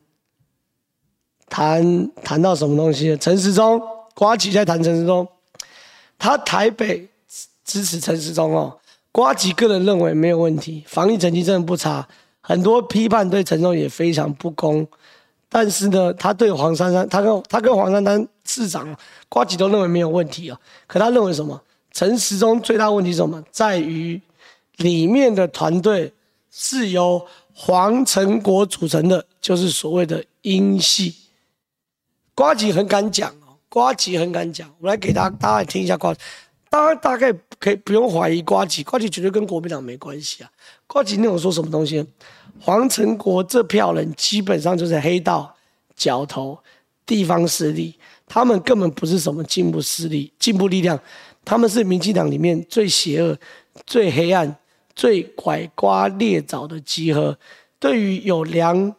[1.48, 3.14] 谈谈到什么东西？
[3.18, 3.80] 陈时中，
[4.14, 5.28] 瓜吉在谈陈时中，
[6.18, 7.06] 他台北
[7.62, 8.80] 支持陈时中哦。
[9.12, 12.08] 瓜吉个人认为没有问题，防疫成绩真的不差，
[12.40, 14.88] 很多批判对陈中也非常不公。
[15.50, 18.96] 但是呢，他对黄珊珊，他跟他跟黄珊珊市长，
[19.28, 20.58] 瓜吉都认为没有问题啊。
[20.86, 21.60] 可他认为什么？
[21.92, 23.44] 陈时中最大问题是什么？
[23.50, 24.18] 在于。
[24.76, 26.10] 里面的团队
[26.50, 27.22] 是由
[27.52, 31.14] 黄成国组成的，就是所谓的英系。
[32.34, 34.74] 瓜吉很敢讲哦，瓜吉很敢讲。
[34.80, 36.14] 我来给大家，大家听一下瓜。
[36.70, 40.50] 大家大概可以不用怀疑瓜吉，瓜吉绝对跟国民党没关系啊。
[40.86, 42.02] 瓜吉那种说什么东西？
[42.62, 45.54] 黄成国这票人基本上就是黑道、
[45.96, 46.58] 角头、
[47.06, 47.94] 地方势力，
[48.26, 50.98] 他们根本不是什么进步势力、进步力量，
[51.44, 53.36] 他们是民进党里面最邪恶、
[53.86, 54.54] 最黑暗、
[54.94, 57.36] 最拐瓜裂枣的集合。
[57.78, 58.94] 对于有良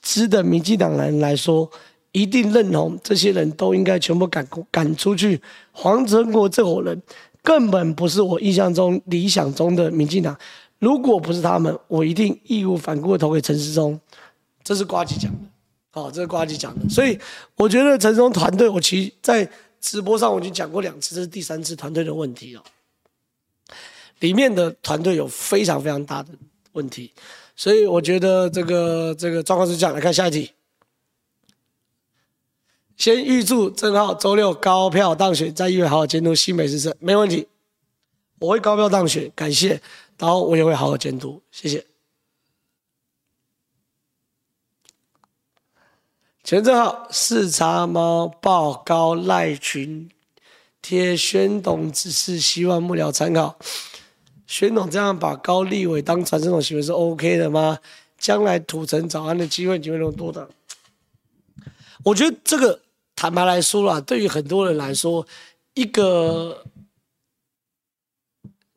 [0.00, 1.68] 知的民进党人来说，
[2.12, 5.40] 一定认同这些人都应该全部赶赶出去。
[5.72, 7.02] 黄成国这伙人
[7.42, 10.34] 根本不是我印象中、理想中的民进党。
[10.84, 13.98] 如果不是他们，我一定义无反顾的投给陈时中。
[14.62, 15.38] 这是呱吉讲的，
[15.90, 16.86] 好，这是呱吉讲的。
[16.90, 17.18] 所以
[17.56, 22.62] 我觉得陈时中团队，我其实在直播上我已经讲过两次，这是第三次团队的问题了。
[24.20, 26.30] 里面的团队有非常非常大的
[26.72, 27.12] 问题，
[27.56, 29.94] 所以我觉得这个这个状况是这样。
[29.94, 30.50] 来看下一题。
[32.96, 37.48] 先预祝正浩周六高票当选，在议会好好监督新美市政，没问题，
[38.38, 39.82] 我会高票当选，感谢，
[40.18, 41.84] 然后我也会好好监督，谢谢。
[46.42, 50.10] 全正皓视察猫报高赖群
[50.82, 53.58] 贴宣董指示，希望幕僚参考。
[54.46, 57.78] 宣董这样把高立伟当传声筒行为是 OK 的吗？
[58.18, 60.48] 将来土城早安的机会，就会多的？
[62.04, 62.80] 我觉得这个。
[63.16, 65.24] 坦白来说啦，对于很多人来说，
[65.74, 66.66] 一个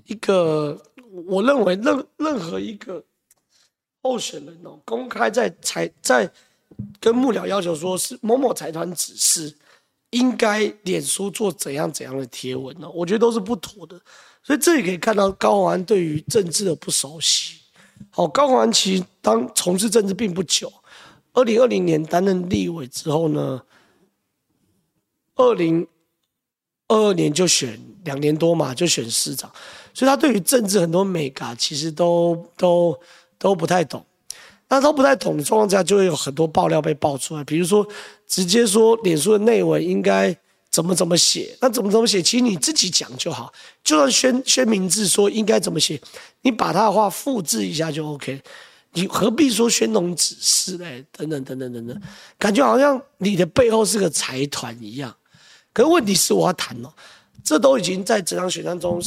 [0.06, 0.80] 一个，
[1.26, 3.04] 我认为任任何一个
[4.02, 6.32] 候选人哦，公开在财在
[7.00, 9.56] 跟幕僚要求说是某某财团指示，
[10.12, 12.90] 应该脸书做怎样怎样的贴文呢？
[12.92, 14.00] 我觉得都是不妥的。
[14.44, 17.60] 所以这里可以看到高虹安对于政治的不熟悉。
[18.12, 20.72] 好，高虹安其实当从事政治并不久，
[21.34, 23.62] 二零二零年担任立委之后呢，
[25.36, 25.86] 二零
[26.88, 29.52] 二二年就选两年多嘛，就选市长，
[29.98, 32.96] 所以他对于政治很多美感其实都都
[33.40, 34.06] 都不太懂。
[34.70, 37.88] 那都不太懂的状况下，就会有很多爆料被爆出来，比如说
[38.28, 40.38] 直接说脸书的内文应该
[40.70, 43.52] 怎么怎么写，那怎么怎么写，其实你自己讲就好。
[43.84, 46.00] 就算宣宣明志说应该怎么写，
[46.44, 48.40] 你把他的话复制一下就 OK。
[48.94, 51.04] 你何必说宣农指示嘞？
[51.12, 52.02] 等等等等等等，
[52.38, 55.16] 感觉好像你的背后是个财团一样。
[55.74, 56.92] 可是问题是，我要谈哦，
[57.48, 59.02] 这都已经在这场选战中，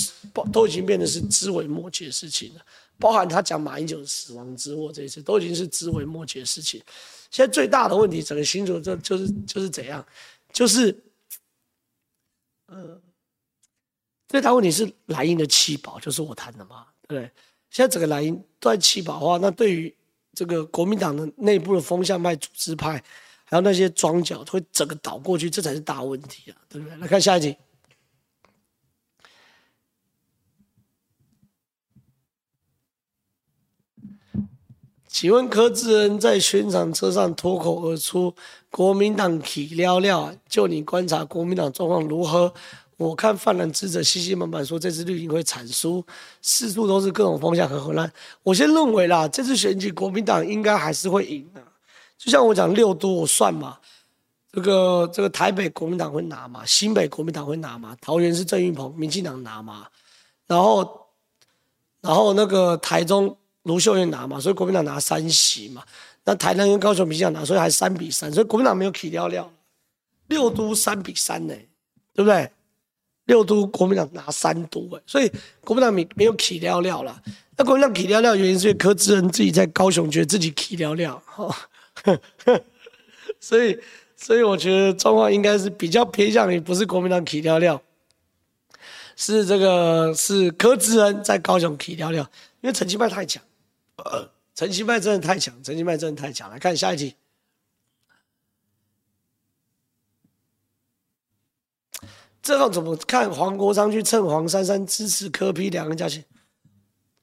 [0.50, 2.60] 都已经变得是枝微末节的事情了。
[2.98, 6.82] 包含他讲马英九死亡之祸这一次，都已经是枝微末节的事情。
[7.30, 10.02] 现在最大的问题，整个新竹这就是就是怎样，
[10.54, 11.04] 就是，
[12.68, 12.98] 呃，
[14.26, 17.30] 最大问题是蓝营的弃保，就是我谈的嘛，对对？
[17.68, 19.94] 现在整个蓝营都在弃保的话，那对于
[20.32, 23.04] 这个国民党的内部的风向派、组织派。
[23.44, 26.96] 还有那些庄脚会整个倒过去，这才是大问题啊，对不对？
[26.98, 27.56] 来看下一题。
[35.12, 38.32] 请问柯志恩在宣传车上脱口而出
[38.70, 42.52] “国民党起了了”，就你观察国民党状况如何？
[42.96, 46.04] 我看泛蓝支持信心满满说这次绿营会惨输，
[46.42, 48.10] 四处都是各种风向和混乱。
[48.44, 51.60] 我先认为啦，这次选举国民党应该还是会赢的。
[52.16, 53.78] 就像我讲六都，我算嘛，
[54.52, 59.88] 这个这个台北国民党会拿嘛，新北国民党会拿嘛，桃园是郑运鹏民进党拿嘛，
[60.46, 61.08] 然后
[62.00, 63.34] 然后那个台中
[63.64, 65.82] 卢秀燕拿嘛，所以国民党拿三席嘛，
[66.24, 69.50] 那台南跟高雄民进党拿，所以还三比三，所以国民党没有起了了，
[70.28, 71.54] 六都三比三呢，
[72.14, 72.50] 对不对？
[73.26, 75.30] 六都国民党拿三都哎，所以
[75.60, 77.22] 国民党没没有起了了了，
[77.56, 81.56] 那国民党起了了原因是因为柯志恩自己在高雄觉得自己起了了哈。
[83.38, 83.78] 所以，
[84.16, 87.80] 所以我觉得状况应该是比较偏向于不是国民党起了了，
[89.14, 92.28] 是这个是柯志恩在高雄起了了，
[92.62, 93.40] 因为陈其迈太强，
[94.54, 96.50] 陈其迈真的太强，陈其迈真的太强。
[96.50, 97.14] 来看下一题，
[102.42, 106.24] 这样怎么看黄国昌去蹭黄珊珊支持柯 P 两个人加起？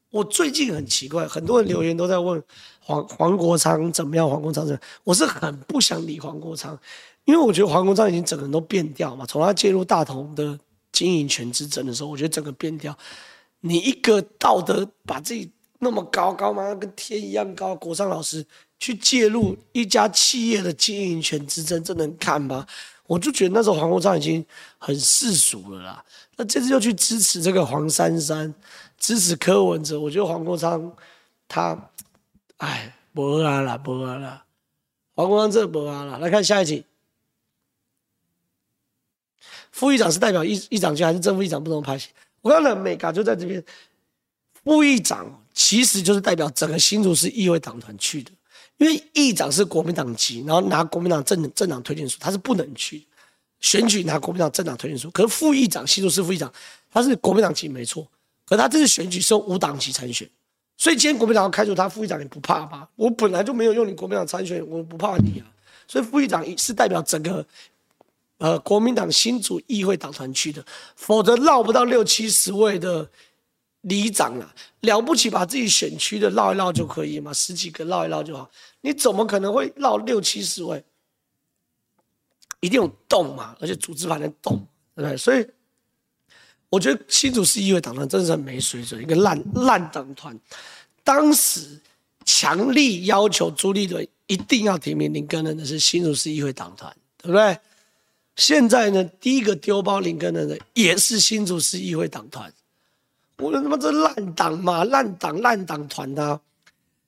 [0.09, 2.41] 我最近很奇怪，很多人留言都在问
[2.80, 4.28] 黄黄国昌怎么样？
[4.28, 4.89] 黄国昌怎么样？
[5.03, 6.80] 我是很不想理黄国昌，
[7.25, 9.25] 因为我觉得黄国昌已经整个人都变掉嘛。
[9.25, 10.57] 从他介入大同的
[10.91, 12.97] 经营权之争的时候，我觉得整个变掉。
[13.59, 18.45] 你一个道德把自己那么高高嘛，跟天一样高，国昌老师
[18.80, 22.65] 去介入一家企业的经营权之争，这能看吗？
[23.05, 24.45] 我就觉得那时候黄国昌已经
[24.78, 26.05] 很世俗了啦。
[26.36, 28.53] 那这次又去支持这个黄珊珊。
[28.99, 30.91] 支持柯文哲，我觉得黄国昌
[31.47, 31.91] 他，
[32.57, 34.43] 哎，不啊啦，不啊啦，
[35.13, 36.17] 黄国昌这不啊啦。
[36.17, 36.84] 来看下一题，
[39.71, 42.09] 副议长是代表议议长区还是正副议长不同派系？
[42.41, 43.63] 我看到美感就在这边，
[44.63, 48.31] 副议长其实就是代表整个新竹市议会党团去的，
[48.77, 53.03] 因为议长是国民党籍，然后拿国民党政政党推荐书，他是不能去
[53.59, 55.09] 选举拿国民党政党推荐书。
[55.09, 56.53] 可是副议长新竹市副议长
[56.91, 58.07] 他是国民党籍没错，
[58.45, 60.29] 可他这次选举是用无党籍参选，
[60.77, 62.87] 所以今天国民党要开除他副议长，你不怕吧？
[62.95, 65.45] 我本来就没有用你国民党参选，我不怕你啊。
[65.87, 67.43] 所以副议长是代表整个。
[68.39, 70.63] 呃，国民党新竹议会党团去的，
[70.95, 73.09] 否则绕不到六七十位的
[73.82, 74.55] 里长了。
[74.82, 78.49] 了不起，把自己选区的绕一绕就可以嘛，十几个绕一绕就好。
[78.82, 80.84] 你怎么可能会绕六七十位？
[82.59, 84.57] 一定有洞嘛，而且组织还能动，
[84.95, 85.15] 对不对？
[85.15, 85.47] 所以
[86.69, 90.38] 我觉得新竹市议会党团真的是很没水准，一个烂烂党团。
[91.03, 91.80] 当时
[92.25, 97.57] 强力要求朱立伦一定要提名林耕仁的是新竹市议会党团，对不对？
[98.36, 102.51] 现在呢，第一个丢包林耕仁的也是新竹市议会党团，
[103.38, 106.41] 我说他妈这烂党嘛，烂党烂党团的、啊，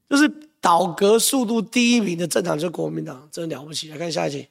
[0.07, 3.89] 就是倒戈速度第一名的政党就是国民党，真了不起。
[3.89, 4.47] 来看下一集，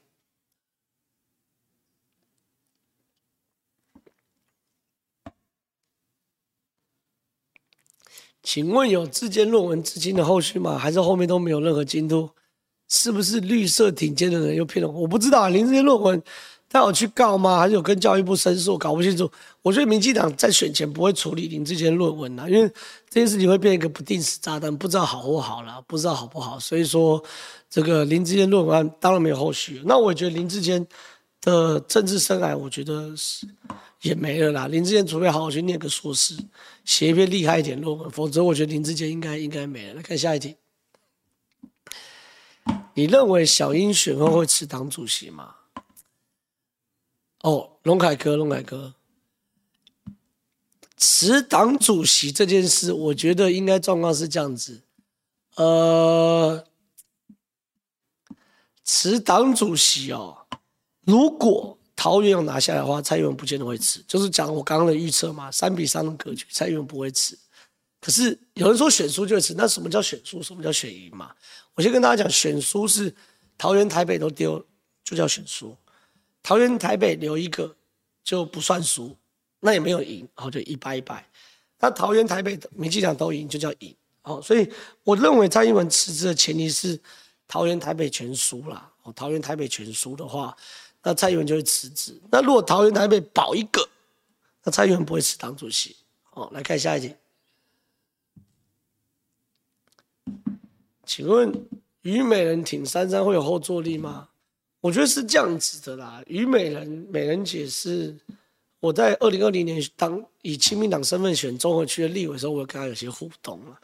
[8.42, 10.76] 请问有自荐论文至今的后续吗？
[10.76, 12.30] 还是后面都没有任何进度？
[12.88, 15.02] 是不是绿色挺尖的人又骗了我？
[15.02, 16.20] 我不知道啊，林志坚论文。
[16.70, 17.58] 他有去告吗？
[17.58, 18.76] 还是有跟教育部申诉？
[18.76, 19.30] 搞不清楚。
[19.62, 22.68] 我觉得民进党在选前不会处理林志坚论文呐，因为
[23.08, 26.60] 这件事情会变一个不定时炸弹，不知道好或好了，不知道好不好。
[26.60, 27.22] 所以说，
[27.70, 29.80] 这个林志坚论文当然没有后续。
[29.86, 30.86] 那我觉得林志坚
[31.40, 33.46] 的政治生涯，我觉得是
[34.02, 34.68] 也没了啦。
[34.68, 36.36] 林志坚除非好好去念个硕士，
[36.84, 39.94] 写一篇厉害一点论文，否则我觉得林志坚应该应该没了。
[39.94, 40.54] 来看下一题，
[42.92, 45.54] 你认为小英选后会辞党主席吗？
[47.42, 48.94] 哦，龙凯哥，龙凯哥，
[50.96, 54.82] 辞党主席这件事，我觉得应该状况是这样子。
[55.54, 56.64] 呃，
[58.84, 60.46] 辞党主席哦，
[61.02, 64.04] 如果桃园有拿下来的话，蔡英文不见得会辞。
[64.06, 67.38] 就是讲我刚刚的预测嘛，三比三的格局，蔡英文不会辞。
[68.00, 70.40] 可是有人说选输就会辞，那什么叫选输？
[70.42, 71.34] 什么叫选赢嘛？
[71.74, 73.14] 我先跟大家讲，选输是
[73.56, 74.64] 桃园、台北都丢，
[75.02, 75.76] 就叫选输。
[76.48, 77.76] 桃园、台北留一个
[78.24, 79.14] 就不算输，
[79.60, 81.22] 那也没有赢，然后就一败一败。
[81.78, 83.94] 那桃园、台北民进党都赢，就叫赢。
[84.22, 84.66] 哦，所以
[85.04, 86.98] 我认为蔡英文辞职的前提是
[87.46, 88.90] 桃园、台北全输了。
[89.02, 90.56] 哦，桃园、台北全输的话，
[91.02, 92.18] 那蔡英文就会辞职。
[92.30, 93.86] 那如果桃园、台北保一个，
[94.64, 95.96] 那蔡英文不会辞党主席。
[96.30, 97.14] 哦，来看下一题，
[101.04, 101.52] 请问
[102.00, 104.30] 虞美人挺珊珊会有后坐力吗？
[104.80, 108.16] 我觉得是这样子的啦，虞美人美人姐是
[108.78, 113.76] 我在二零二零年当以亲民党身份选中和区的立委的时候，我跟她有些互动了。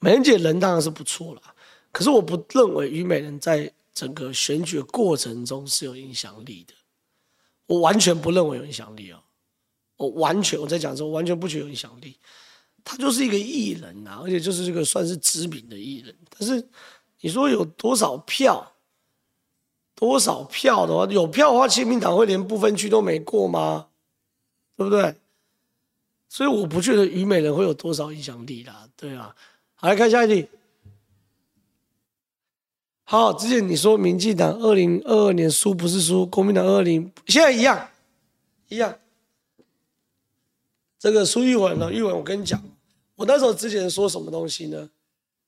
[0.00, 1.54] 美人姐人当然是不错啦，
[1.92, 6.74] 可是我不认为虞美人在整个选举的过程中是有影响力的，
[7.66, 9.22] 我完全不认为有影响力哦，
[9.96, 12.18] 我完全我在讲说，我完全不觉得有影响力，
[12.82, 16.68] 她就是一个艺人啊，而且就是这个算是知名的艺人，但是
[17.20, 18.68] 你说有多少票？
[19.94, 23.88] 多少票的话，有票的话，亲民党会连不分区都没过吗？
[24.76, 25.14] 对不对？
[26.28, 28.88] 所以我不觉得虞美人会有多少影响力啦。
[28.96, 29.34] 对啊，
[29.76, 30.48] 好，来看下一题。
[33.04, 37.88] 好，之前你说民进党二零二二年输不是输，国民党二零现在一样，
[38.68, 38.98] 一样。
[40.98, 41.92] 这个苏玉文呢？
[41.92, 42.60] 玉文，我跟你讲，
[43.14, 44.90] 我那时候之前说什么东西呢？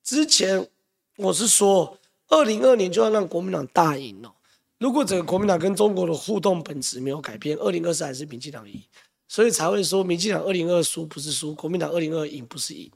[0.05, 0.69] 之前
[1.17, 1.99] 我是说
[2.29, 4.33] 二零二年就要让国民党大赢哦。
[4.79, 8.79] 如果整个国民党跟中国的互动本质没有改变，二零二四还是民进党赢，
[9.27, 12.91] 所以才会说民进党二零二输不是输，国民党二零二赢不是赢，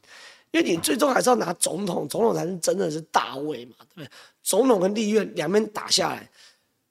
[0.50, 4.10] 因为你最终还是要拿总统，总统才是真的是大位嘛，对不对？
[4.42, 6.30] 总统跟立院两边打下来，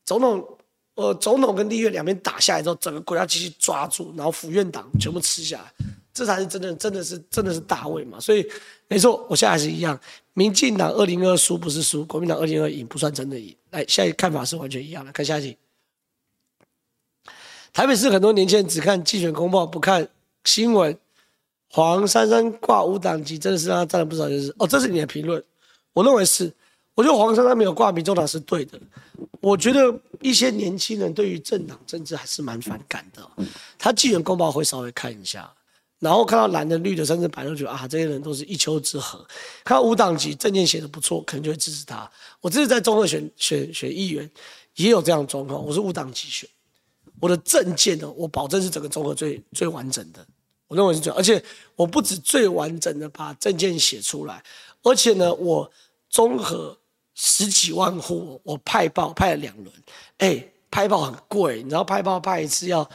[0.06, 0.58] 总统
[0.96, 5.86] 呃总统跟立院两边打下来之后，整个国家机器抓住，然后府院党全部吃下来，
[6.20, 8.45] 这才是真的，真的是真的是大位嘛，所以
[8.89, 9.97] 没错，我现在还是一样。
[10.34, 13.55] 民进党二零二输不是输，国民党二零二赢不算真的赢。
[13.70, 15.13] 来，下一看法是完全一样的。
[15.13, 15.57] 看下一题。
[17.72, 20.05] 台北市很多年轻人只看竞选公报，不看
[20.43, 20.97] 新闻。
[21.72, 24.53] 黄珊珊挂无党籍，真的是让他占了不少优势。
[24.57, 25.41] 哦，这是你的评论，
[25.93, 26.51] 我认为是。
[26.95, 28.78] 我觉得黄珊珊没有挂民众党是对的。
[29.39, 33.26] 我觉得一些年轻人对于政党政治还是蛮反感的。
[33.78, 35.49] 他竞选公报会稍微看一下。
[36.00, 39.20] 然后看到蓝的、绿的，甚至白的，觉得啊，这些人都是一丘之貉。
[39.66, 42.10] 看到无党籍证件写的不错，可能就会支持他。
[42.39, 44.30] 我这次在中和选选选议员，
[44.76, 45.62] 也有这样的状况。
[45.64, 46.50] 我是无党籍选，
[47.20, 50.26] 我的证件呢，我保证是整个综合最最完整的，
[50.70, 51.43] 我认为是最，而且
[51.76, 54.41] 我不止最完整的把证件写出来，
[54.84, 55.70] 而且呢，我
[56.10, 56.78] 综合
[57.14, 59.76] 十几万户，我派报派了两轮，
[60.20, 62.89] 哎，派报很贵，你知道派报派一次要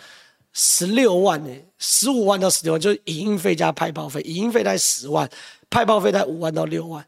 [0.55, 5.29] 十六万呢，十五万到十六万，就是影音费加派报费，影音费在十万，
[5.69, 7.07] 派报费在五万到六万。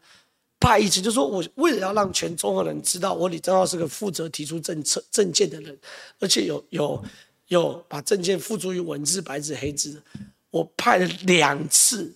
[0.59, 5.77] 派一次就说我为了要让全中国人知道我李正浩是个负责提出政策政见的人，
[6.19, 7.03] 而且有有
[7.47, 10.01] 有把政见付诸于文字白纸黑字，
[10.49, 12.13] 我派了两次，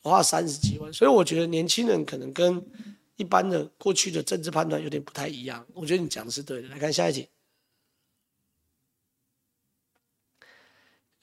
[0.00, 2.64] 花了三十几万，所以我觉得年轻人可能跟
[3.16, 5.66] 一般的过去的政治判断有点不太一样。
[5.74, 6.68] 我觉得你讲的是对的。
[6.68, 7.26] 来看下一题，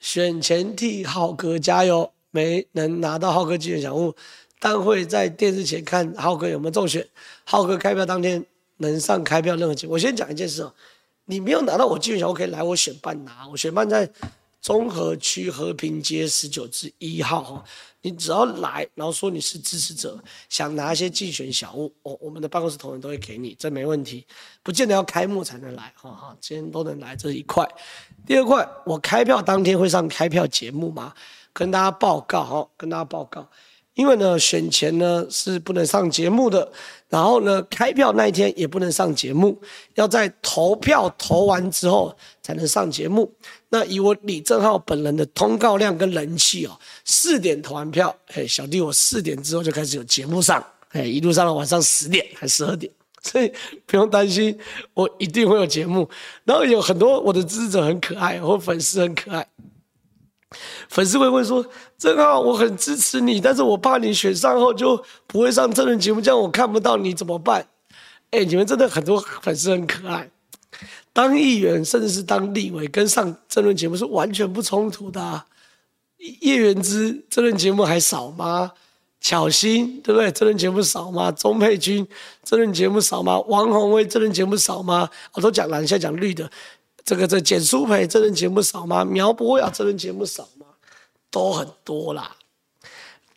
[0.00, 4.14] 选前替浩哥加油，没能拿到浩哥竞选小物。
[4.60, 7.06] 但会在电视前看浩哥有没有中选。
[7.44, 8.44] 浩哥开票当天
[8.78, 9.86] 能上开票任何节。
[9.86, 10.74] 我先讲一件事哦，
[11.26, 13.46] 你没有拿到我竞选小物，可以来我选办拿。
[13.48, 14.10] 我选办在
[14.60, 17.64] 中和区和平街十九至一号哈。
[18.02, 20.18] 你只要来，然后说你是支持者，
[20.48, 24.26] 想拿一些竞选小物，我我们的办公室同仁都会给你，这没问题。
[24.62, 27.66] 不见得要开幕才能来哈哈，今天都能来这一块。
[28.24, 31.12] 第二块，我开票当天会上开票节目吗？
[31.52, 33.48] 跟大家报告哈，跟大家报告。
[33.94, 36.70] 因为呢，选前呢是不能上节目的，
[37.08, 39.60] 然后呢，开票那一天也不能上节目，
[39.94, 43.34] 要在投票投完之后才能上节目。
[43.70, 52.90] 那以我李正浩本人的通告量跟人气哦，四点投完票，嘿，小弟我四点之后就开始有节目上，嘿，一路上到晚上十点还十二点，
[53.22, 53.52] 所以
[53.84, 54.58] 不用担心，
[54.94, 56.08] 我一定会有节目。
[56.44, 59.46] 然后有很多我的支持者很可爱，我粉丝很可爱。
[60.88, 61.62] 粉丝会问说
[61.98, 67.68] ：“正浩，我很支持你，但是我怕你选上后就不会上这轮节目，这样我看不到你怎么办？”
[68.30, 70.30] 哎，你们真的很多粉丝很可爱。
[71.18, 75.44] 当议员甚至是当立委，跟上政论节目是完全不冲突的啊。
[76.42, 78.70] 叶元之政论节目还少吗？
[79.20, 80.30] 巧芯对不对？
[80.30, 81.32] 政论节目少吗？
[81.32, 82.06] 钟佩君
[82.44, 83.36] 政论节目少吗？
[83.48, 85.10] 王鸿薇政论节目少吗？
[85.32, 86.48] 我都讲蓝，现在讲绿的。
[87.04, 89.04] 这个这简舒培这轮节目少吗？
[89.04, 90.66] 苗博雅这轮节目少吗？
[91.32, 92.36] 都很多啦。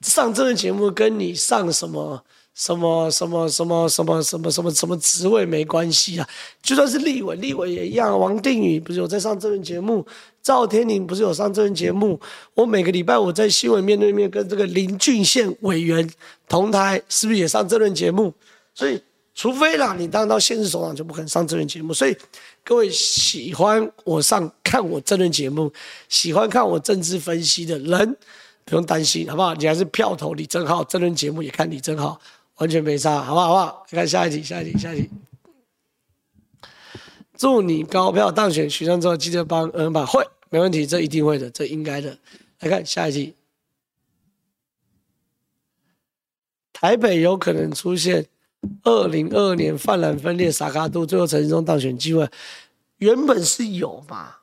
[0.02, 2.24] 上这轮节目跟你上什么
[2.62, 6.30] 什么什么什么什么什么什么什么职位没关系啊。
[6.62, 8.20] 就算是立委，立委也一样。
[8.20, 10.06] 王定宇不是有在上这轮节目？
[10.44, 12.20] 赵天麟不是有上这轮节目？
[12.54, 16.08] 我每个礼拜我在新闻面对面跟这个林俊宪委员
[16.48, 18.32] 同台，是不是也上这轮节目？
[18.76, 19.02] 所以。
[19.34, 21.94] 除非啦，你当到县市首长就不肯上这轮节目。
[21.94, 22.16] 所以
[22.66, 25.72] 各位喜欢我上看我这轮节目，
[26.10, 28.18] 喜欢看我政治分析的人，
[28.66, 29.56] 不用担心，好不好？
[29.56, 32.20] 你还是票投李正浩，这轮节目也看李正浩，
[32.62, 33.48] 完全没差，好不好？
[33.48, 33.86] 好不好？
[33.90, 35.10] 看下一题，下一题，下一题。
[37.36, 42.16] 祝你高票当选，选上之后记得帮恩把会，没问题，这一定会的，这应该的。
[42.60, 43.36] 来看下一题，
[46.72, 48.28] 台北有可能出现。
[48.84, 52.30] 二零二二年泛蓝分裂，萨卡都最后陈时中当选机会，
[52.98, 54.36] 原本是有嘛，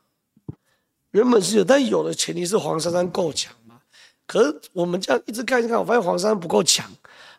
[1.12, 3.80] 原本是有，但有的前提是黄珊珊够强嘛。
[4.26, 6.90] 可是我们这样一直看一看，我发现黄珊珊不够强。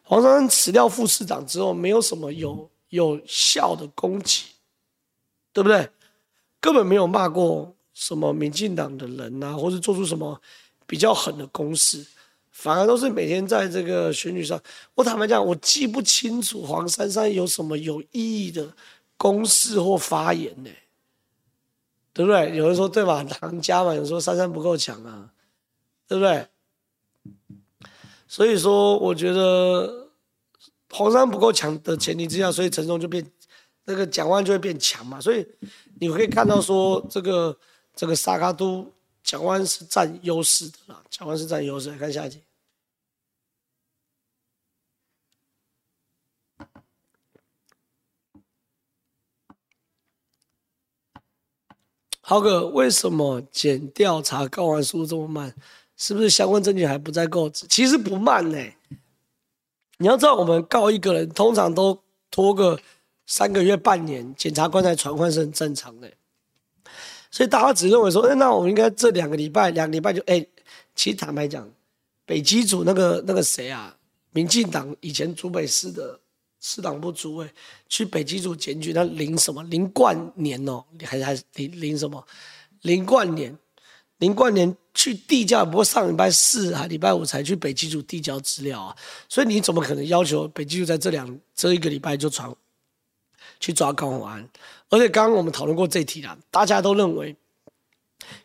[0.10, 4.46] 黄珊珊辞掉副市长之后，没有什么有有效的攻击，
[5.54, 5.88] 对不对？
[6.60, 10.42] 根本没有骂过什么民进党的人啊，或是做出什么
[10.88, 12.04] 比较狠的攻势。
[12.50, 14.60] 反而都是每天在这个选举上，
[14.96, 18.68] 我坦白讲，我记不清楚黄珊珊有什么有意义的
[19.16, 20.72] 公示或发言呢？
[22.14, 22.58] 对不对？
[22.58, 23.24] 有人说对吧？
[23.24, 25.30] 唐家嘛，有人说珊珊不够强啊，
[26.08, 26.48] 对不对？
[28.28, 29.99] 所以说，我觉得
[30.92, 33.26] 黄山不够强的前提之下，所以陈时中就变
[33.86, 35.22] 那个蒋万就会变强嘛。
[35.22, 35.46] 所以
[36.00, 37.58] 你可以看到说，这个
[37.96, 38.92] 这个萨卡都
[39.24, 41.92] 蒋万是占优势的啦，蒋万是占优势。
[41.92, 42.42] 来看下一集。
[52.22, 55.56] 豪哥，为什么检调查告完速度这么慢？
[55.98, 57.50] 是不是相关证据还不在够？
[57.50, 58.58] 其实不慢呢、
[60.00, 62.80] 你要知道，我们告一个人，通常都拖个
[63.28, 66.12] 三个月、半年，检察官才传唤是很正常的、
[67.30, 70.46] 所以大家只认为说，哎，那我们应该这两个礼拜，两个礼拜就哎。
[70.96, 71.70] 其实坦白讲，
[72.26, 73.96] 北基组那个那个谁啊，
[74.32, 76.20] 民进党以前主北市的。
[76.62, 77.50] 市党部主委
[77.88, 82.22] 去北基组检举，他林什么林冠年哦，还还林林什么
[82.82, 83.58] 林冠年，
[84.20, 88.96] 林冠年去递交，不过上礼拜四还礼拜五才去北基组递交资料啊，
[89.28, 92.54] 所以你怎么可能要求北基组在这两这一个礼拜就传
[93.60, 94.50] 去抓高虹安？
[94.90, 97.36] 而且刚刚我们讨论过这题啦，大家都认为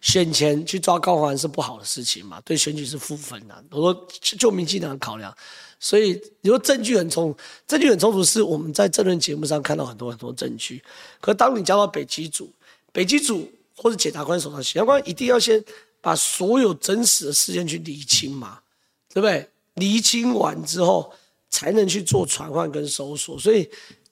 [0.00, 3.64] 选前去抓高虹安是不好的事情嘛，对选举是负分的。
[3.70, 5.36] 我说就民进党考量，
[5.80, 7.34] 所以你说证据很充，
[7.66, 10.80] 证据很充足，是我们在这轮节目上看到很多很多证据。
[11.20, 12.52] 可当你交到北基组，
[12.92, 15.62] 北基组或者检察官手上，检察官一定要先
[16.00, 18.60] 把所有真实的事件去厘清嘛，
[19.08, 19.48] 对不对？
[19.74, 21.12] 厘清完之后，
[21.50, 23.38] 才能去做传唤跟搜索。
[23.38, 23.68] 所以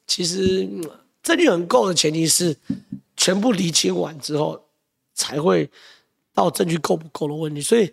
[0.06, 0.68] 其实
[1.22, 2.56] 证据很够的前提是，
[3.16, 4.60] 全部厘清完之后，
[5.14, 5.70] 才会
[6.34, 7.60] 到证据够不够的问题。
[7.60, 7.92] 所以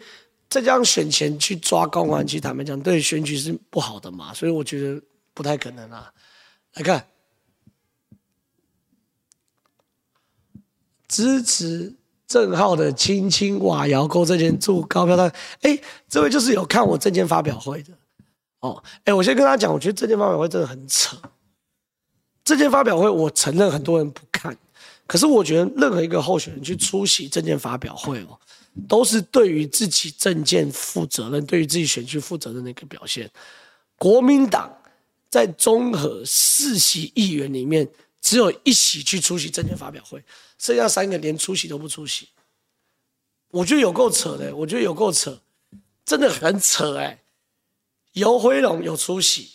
[0.50, 4.34] 再加上选前去抓高虹安，其实坦白讲，对选举是不好的嘛。
[4.34, 5.00] 所以我觉得
[5.36, 6.12] 不太可能啊。
[6.74, 7.08] 来看，
[11.10, 11.94] 支持
[12.26, 15.30] 正浩的青青瓦窑沟这件祝高票单。
[15.64, 17.92] 哎，这位就是有看我证件发表会的
[18.62, 18.82] 哦。
[19.04, 21.18] 哎，我先跟他讲，我觉得证件发表会真的很扯。
[22.46, 24.58] 证件发表会，我承认很多人不看。
[25.06, 28.40] 可是我觉得任何一个候选人去出席证件发表会哦，
[28.88, 33.30] 都是对于自己证件负责任，对于自己选区负责任的一个表现。
[33.98, 34.72] 国民党
[35.30, 37.88] 在综合四席议员里面，
[38.22, 40.24] 只有一席去出席证件发表会，
[40.60, 42.30] 剩下三个连出席都不出席。
[43.50, 45.42] 我觉得有够扯的，我觉得有够扯，
[46.06, 47.24] 真的很扯哎。
[48.14, 49.50] 游辉龙有出席，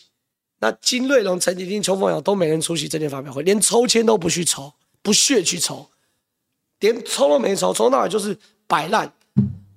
[0.59, 4.73] 那金瑞龙、陈吉丁、邱凤瑶都没人出席政见发表会，连抽签都不去抽。
[5.03, 5.87] 不屑去抽，
[6.81, 8.35] 连抽都没抽，抽到就是
[8.67, 9.13] 摆烂，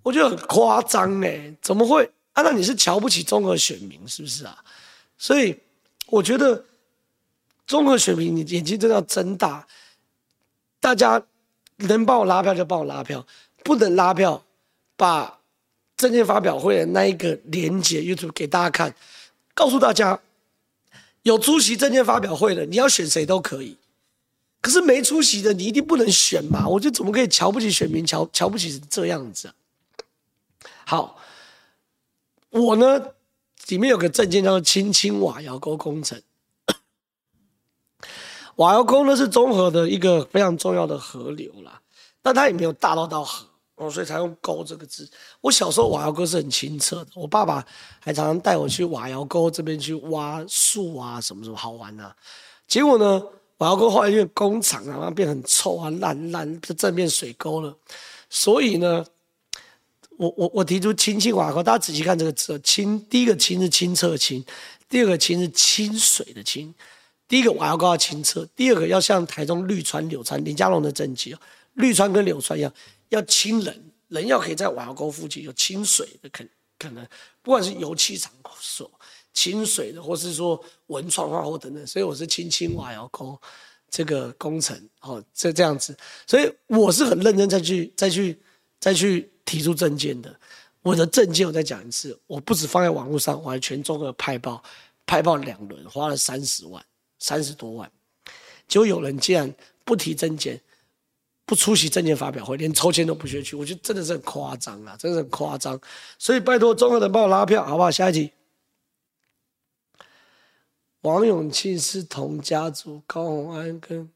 [0.02, 2.10] 我觉得很夸张哎，怎么会？
[2.32, 4.64] 啊，那你是瞧不起综合选民是不是啊？
[5.18, 5.60] 所以
[6.06, 6.64] 我觉得
[7.66, 9.68] 综合选民，你眼睛真的要睁大，
[10.88, 11.22] 大家
[11.80, 13.28] 能帮我拉票就帮我拉票，
[13.62, 14.42] 不能拉票，
[14.96, 15.42] 把
[15.98, 18.96] 证件发表会的那一个连接 YouTube 给大家看，
[19.54, 20.18] 告诉大家
[21.24, 23.76] 有出席证件发表会的，你要选谁都可以。
[24.62, 26.66] 可是没出席的，你一定不能选嘛？
[26.66, 29.54] 我就怎么可以瞧不起选民，瞧瞧不起这样子？
[30.86, 31.20] 好，
[32.52, 33.08] 我呢
[33.68, 36.22] 里面有个证件叫做青青瓦窑沟工程。
[38.58, 41.82] 瓦窑沟呢是中和的一个非常重要的河流啦，
[42.22, 45.08] 但它也没有大到到河哦，所以才用沟这个字。
[45.42, 47.66] 我小时候瓦窑沟是很清澈的，我爸爸
[48.00, 52.16] 还常常带我去瓦窑沟这边去挖树啊，什么什么好玩啊。
[52.68, 53.24] 结果呢？
[53.60, 57.76] 瓦窑沟后来因为工厂啊，然后变很臭啊，烂烂，就正变水沟了。
[58.30, 59.04] 所以呢，
[60.18, 64.44] 我我我提出清清瓦窑沟，大家仔细看这个字，清第一个清是清澈的清，
[64.90, 66.74] 第二个清是清水的清。
[67.28, 71.40] 第一个瓦窑沟要清澈，第二个要像台中绿川柳川林家龙的政绩哦，
[71.74, 72.74] 绿川跟柳川一样，
[73.10, 76.44] 要清人，人要可以在瓦窑沟附近有清水的可
[76.80, 77.06] 可能，
[77.42, 78.90] 不管是油气场所。
[79.34, 83.40] 清水的，或是说文创化或等等，所以我是清清瓦窑沟
[83.88, 88.40] 这个工程哦，这这样子，所以我是很认真再去再去
[88.80, 90.36] 再去提出政见的。
[90.82, 94.64] 我的政见我再讲一次，我不止放在网络上，我还全中国派报，
[95.06, 96.84] 派报两轮，花了三十万，
[97.20, 97.92] 三十多万。
[98.68, 99.54] 就有人竟然
[99.86, 100.62] 不提证件，
[101.46, 105.80] 不出席证件发表会，连抽签都不屑去，我觉得真的是很夸张啊，真的是很夸张。
[106.20, 107.90] 所以拜托综合的帮我拉票，好不好？
[107.90, 108.32] 下一题。
[111.02, 114.12] 王永庆是同家族，高虹安跟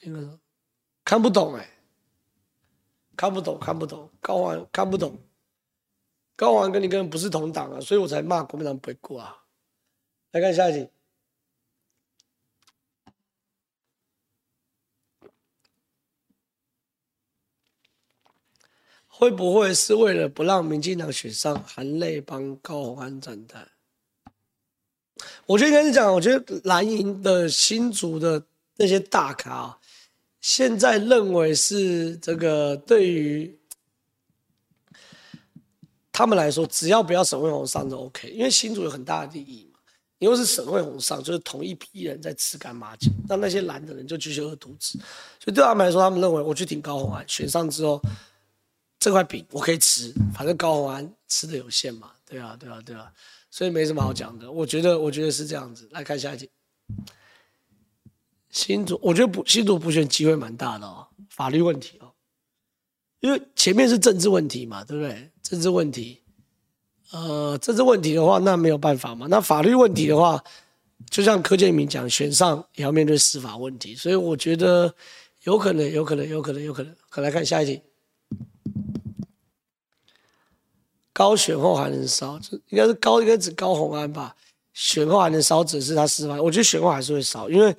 [0.00, 0.38] 那个
[1.02, 1.70] 看不懂哎、
[3.16, 5.16] 看不懂看不懂，高虹安看不懂，
[6.36, 9.44] 高虹安跟你根本不是同党啊，所以我才骂国民党不会过啊。
[10.32, 10.86] 来看下一题，
[19.20, 23.66] 会不会是为了不让民进党选上，含泪帮高虹安站台？
[25.44, 28.42] 我觉得跟你讲，我觉得蓝营的新竹的
[28.76, 29.78] 那些大咖啊，
[30.40, 33.54] 现在认为是这个对于
[36.10, 39.78] 他们来说，只要不要沈慧虹上就 OK，因为新竹有很大的利益嘛。
[40.18, 44.98] 因为是沈慧虹上，就是同一批人在吃干抹净，那那些蓝的人就继续饿肚子。
[45.38, 48.00] 所以对他们来说，他们认为我去挺高虹安，选上之后
[49.00, 52.12] 这块饼我可以吃，反正高虹安吃的有限嘛。
[52.28, 53.10] 对啊，对啊，对啊。
[53.50, 55.88] 所以没什么好讲的，我觉得，我觉得是这样子。
[55.90, 56.48] 来看下一题，
[58.50, 62.12] 新竹，我觉得补新竹补选机会蛮大的哦，法律问题哦，
[63.18, 65.28] 因为前面是政治问题嘛，对不对？
[65.42, 66.22] 政治问题，
[67.10, 69.26] 呃，政治问题的话，那没有办法嘛。
[69.28, 70.40] 那法律问题的话，
[71.08, 74.94] 就像柯建铭讲，选上也要面对司法问题，所以我觉得
[75.42, 76.94] 有可能，有可能，有可能，有可能。
[77.08, 77.82] 可来看下一题。
[81.20, 84.34] 高选后还能烧，这应该是高，应该指高虹安吧？
[84.72, 87.76] 选后还能烧，只是他司法，我觉得选后还是会烧，因为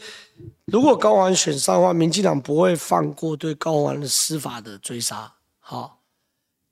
[0.66, 6.02] 如果高安选上的话，民进党不会放过对高虹的司法的追杀，好，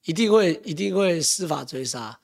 [0.05, 2.19] 一定会一定会司法追杀。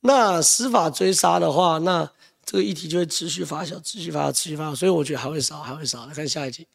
[0.00, 2.10] 那司法追杀的话，那
[2.44, 6.04] 这个议题就会持续发酵，持续发酵，持续发酵，所以我觉得还会烧，还会烧。
[6.06, 6.66] 来看下一题。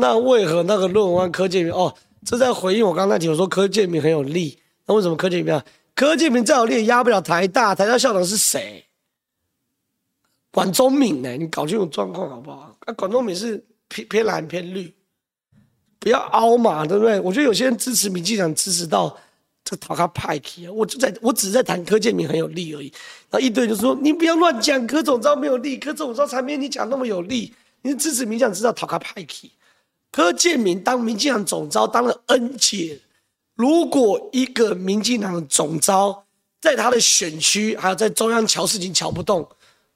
[0.00, 1.72] 那为何那个论文案柯建铭？
[1.72, 1.94] 哦，
[2.24, 4.58] 这在回应我刚才提，我说柯建铭很有力。
[4.86, 5.64] 那为什么柯建铭啊？
[5.94, 8.84] 柯建铭再有力压不了台大，台大校长是谁？
[10.50, 11.36] 管中闵呢？
[11.36, 12.74] 你搞清楚状况好不好？
[12.86, 14.92] 啊，管中闵是偏偏蓝偏绿，
[15.98, 17.20] 不要凹嘛，对不对？
[17.20, 19.14] 我觉得有些人支持民进党支持到
[19.62, 22.90] 这个讨他派系啊，我就在我只是在谈柯建铭很有力而已。
[23.30, 29.52] 然后一堆人就说你不要乱讲，柯总召没有力，柯总召才没你讲那么有力，你支持民进党知道讨他派系。
[30.12, 33.00] 柯建铭当民进党总召当了 N 届，
[33.54, 36.24] 如果一个民进党的总召
[36.60, 39.48] 在他的选区还有在中央乔事情乔不动，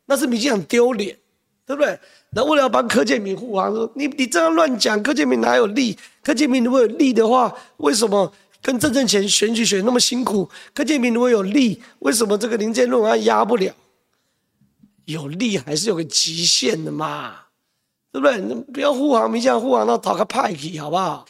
[0.06, 1.18] 那是民进党丢脸，
[1.66, 1.98] 对不对？
[2.30, 5.96] 那为了要帮柯建铭护航，说你你这样乱讲，柯建铭哪有力？
[6.22, 10.48] 柯建铭如果有力的话，为什么跟郑正前选举选那么辛苦？
[10.72, 13.72] 柯建铭如果有力，为什么这个林建论文压不了？
[15.04, 17.43] 有力还是有个极限的嘛。
[18.14, 18.40] 对不对？
[18.40, 21.26] 你不要护航，民进党护航到讨个派系，好不好？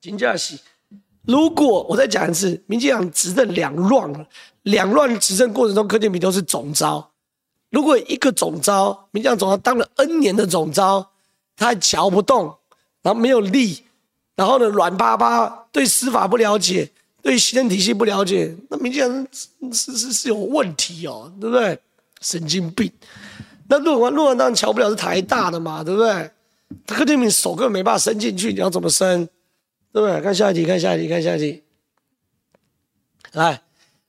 [0.00, 0.58] 金价是，
[1.22, 4.26] 如果我再讲一次，民进党执政两乱，
[4.62, 7.12] 两乱执政过程中，柯建铭都是总召。
[7.70, 11.12] 如果一个总召，民进党总召当了 N 年的总召，
[11.56, 12.52] 他还乔不动，
[13.00, 13.84] 然后没有力，
[14.34, 16.90] 然后呢软巴巴，对司法不了解，
[17.22, 21.78] 对行政体系不了解，那民进党是是是有问题哦，对不对？
[22.20, 22.90] 神经病。
[23.68, 26.30] 那论文论文当然瞧不了，是台大的嘛，对不对？
[26.86, 29.26] 他柯建铭手根本没办法伸进去，你要怎么伸？
[29.92, 30.20] 对不对？
[30.20, 31.62] 看下一题，看下一题，看下一题。
[33.32, 33.62] 来，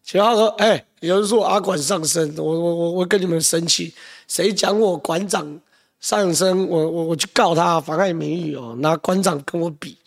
[0.03, 3.93] 秦浩哥，哎、有人说我阿管上身，我我我我跟你们生气，
[4.27, 5.59] 谁讲我馆长
[5.99, 9.97] 上身，我我我去告他妨碍名誉哦，拿馆长跟我比，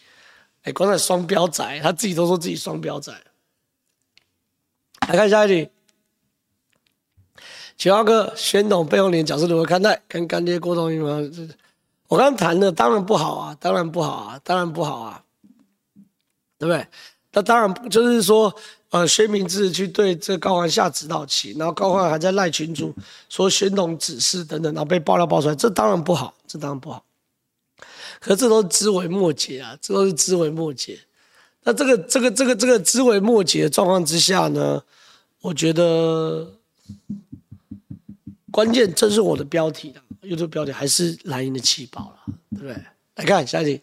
[0.62, 3.12] 哎、馆长双标仔，他自己都说自己双标仔。
[5.08, 5.70] 来看下一题。
[7.78, 10.02] 九号哥，宣统背后连角色如何看待？
[10.08, 11.48] 跟干爹郭董有没有？
[12.08, 15.22] 我刚谈的当然不好啊，当然不好啊，当然不好啊，
[16.58, 16.84] 对不对？
[17.32, 18.52] 那当然就是说，
[18.90, 22.92] 呃，薛明志去对这高虹下指导棋，然后高虹还在赖群主
[23.28, 27.04] 说宣统指示等等，然后被爆料爆出来，这当然不好，这当然不好。
[28.18, 30.98] 可这都是枝微末节啊，这都是枝微末节。
[31.62, 34.82] 那这个这个这个这个枝微末节的状况之下呢，
[35.42, 36.54] 我觉得。
[38.50, 42.74] 关键，这是我的标题的，YouTube 标题还是蓝营的气爆了，对不对？
[43.16, 43.82] 来看下一题。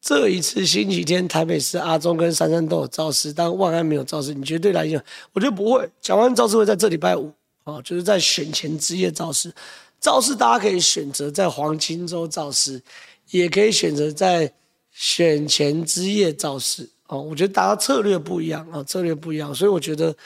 [0.00, 5.00] 这一次星期天，台北市阿中跟珊珊都有造势，但万安没有造势，你绝对来讲，
[5.32, 5.88] 我觉得不会。
[6.00, 7.32] 蒋万造势会在这礼拜五
[7.64, 9.52] 啊，就是在选前之夜造势。
[10.00, 12.82] 造势大家可以选择在黄金周造势，
[13.30, 14.52] 也可以选择在
[14.90, 16.88] 选前之夜造势。
[17.10, 20.16] 哦，我觉得大家策略不一样啊，策略不一样，所以我觉得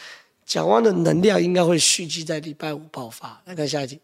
[0.45, 3.41] 蒋万的能量应该会蓄积在礼拜五爆发。
[3.47, 3.99] 来看下一题，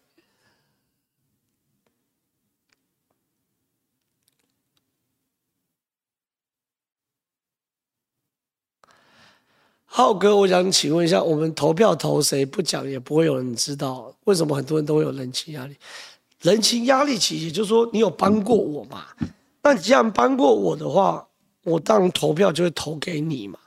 [9.84, 12.46] 浩哥，我想请问一下，我们投票投谁？
[12.46, 15.76] 不讲也不会有人知道，为什么很多人都会有人情压力？
[16.40, 19.08] 人情压力其实也就是说，你有帮过我嘛？
[19.62, 21.26] 那你既然帮过我的话。
[21.64, 23.58] 我当然投票就会投给你嘛，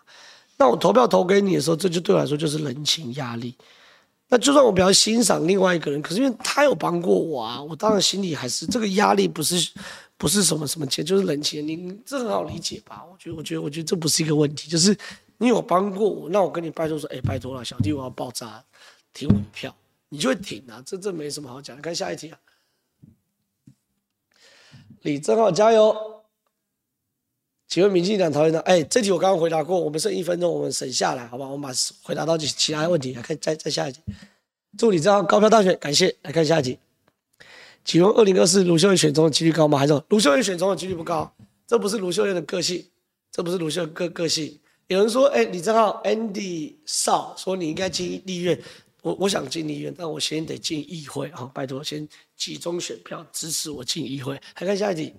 [0.57, 3.55] 那我投票投给你的时候，这就对我来说就是人情压力。
[4.29, 9.71] 那就算我比较欣赏另外一个人，可是因为他有帮过我啊，我当然心里还是这个压力不是
[10.17, 11.67] 不是什么什么钱，就是人情。
[11.67, 13.05] 你这很好理解吧？
[13.11, 14.97] 我觉得我觉得我觉得这不是一个问题，就是
[15.37, 18.63] 你有帮过我，那我跟你拜托说，哎，拜托了，小弟我要爆炸，
[19.13, 19.75] 挺我一票，
[20.09, 21.79] 你就会挺啊，这这没什么好讲。
[21.79, 22.37] 看下一题啊，
[25.01, 26.22] 李正浩加油。
[27.73, 28.59] 请问民进党讨厌的？
[28.59, 31.49] 哎，这题我刚刚回答过，我们剩一分钟，我们省下来，好不好？
[31.49, 33.99] 我们把回答到其其他问题来看，再再下一题。
[34.77, 36.15] 祝李正浩高票当选，感谢。
[36.21, 36.77] 来看下一题。
[37.83, 39.79] 请问二零二四卢秀燕选中的几率高吗？
[39.79, 41.33] 还是卢秀燕选中的几率不高？
[41.65, 42.85] 这不是卢秀燕的个性，
[43.31, 44.59] 这不是卢秀燕个个性。
[44.85, 48.61] 有人说，哎，李正浩 Andy 少说你应该进立院，
[49.01, 52.07] 我我想进立院，但我先得进议会啊，拜托先
[52.37, 54.35] 集中选票支持我进议会。
[54.35, 55.11] 来看下一题。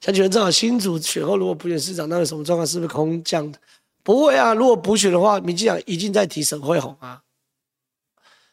[0.00, 2.66] 想请问正好新竹选后如果补选市长，那有什么状况？
[2.66, 3.58] 是不是空降的？
[4.02, 7.22] 不会啊，如果补选的话，民进党已经在提沈慧虹啊，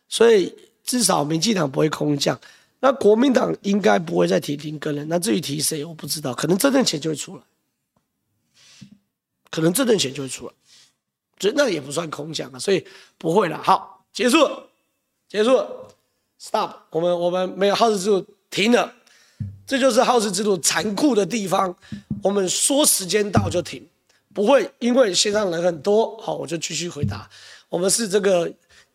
[0.07, 2.39] 所以至少民进党不会空降。
[2.79, 7.43] 那国民党应该不会再提林根了，那至于提谁，我不知道，可能这阵钱就会出来，
[9.49, 10.53] 可能这阵钱就会出来，
[11.39, 12.85] 所以那也不算空降啊，所以
[13.17, 13.61] 不会了。
[13.63, 14.37] 好，结束，
[15.29, 15.51] 结束
[16.41, 18.93] ，stop，我们我们没有好事之徒停了，
[19.66, 21.76] 这就是好事之徒残酷的地方，
[22.22, 23.86] 我们说时间到就停，
[24.34, 27.30] 不会因为线上人很多，好，我就继续回答，
[27.70, 28.51] 我们是这个。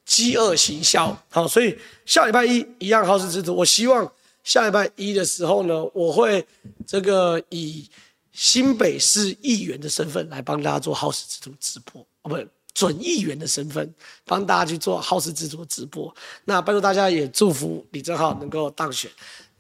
[0.09, 3.55] 饥饿行销，好，所以下礼拜一一样好事之徒。
[3.55, 4.11] 我希望
[4.43, 6.43] 下礼拜一的时候呢，我会
[6.87, 7.87] 这个以
[8.33, 12.37] 新北市议员的身份来帮大家做好事之徒直播，哦，不，
[12.73, 13.95] 准议员的身份
[14.25, 16.11] 帮大家去做好事之徒直播。
[16.47, 19.11] 那拜托大家也祝福李正浩能够当选。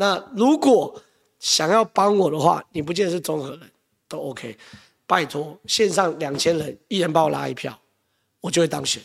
[0.01, 1.03] 那如果
[1.41, 3.61] 想要帮我的话，你不见是综合人
[4.09, 4.57] 都 OK，
[5.07, 7.77] 拜托线上两千人，一人帮我拉一票，
[8.41, 9.03] 我就会当选。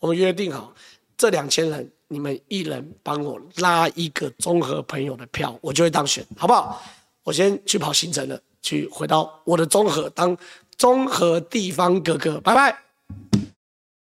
[0.00, 0.74] 我们约定好，
[1.16, 6.82] 这两千人，你们一人帮我拉一个综合朋友的票，我就会当选，好不好？
[7.22, 10.36] 我先去跑行程了，去回到我的综合，当
[10.76, 12.76] 综合地方哥哥，拜拜。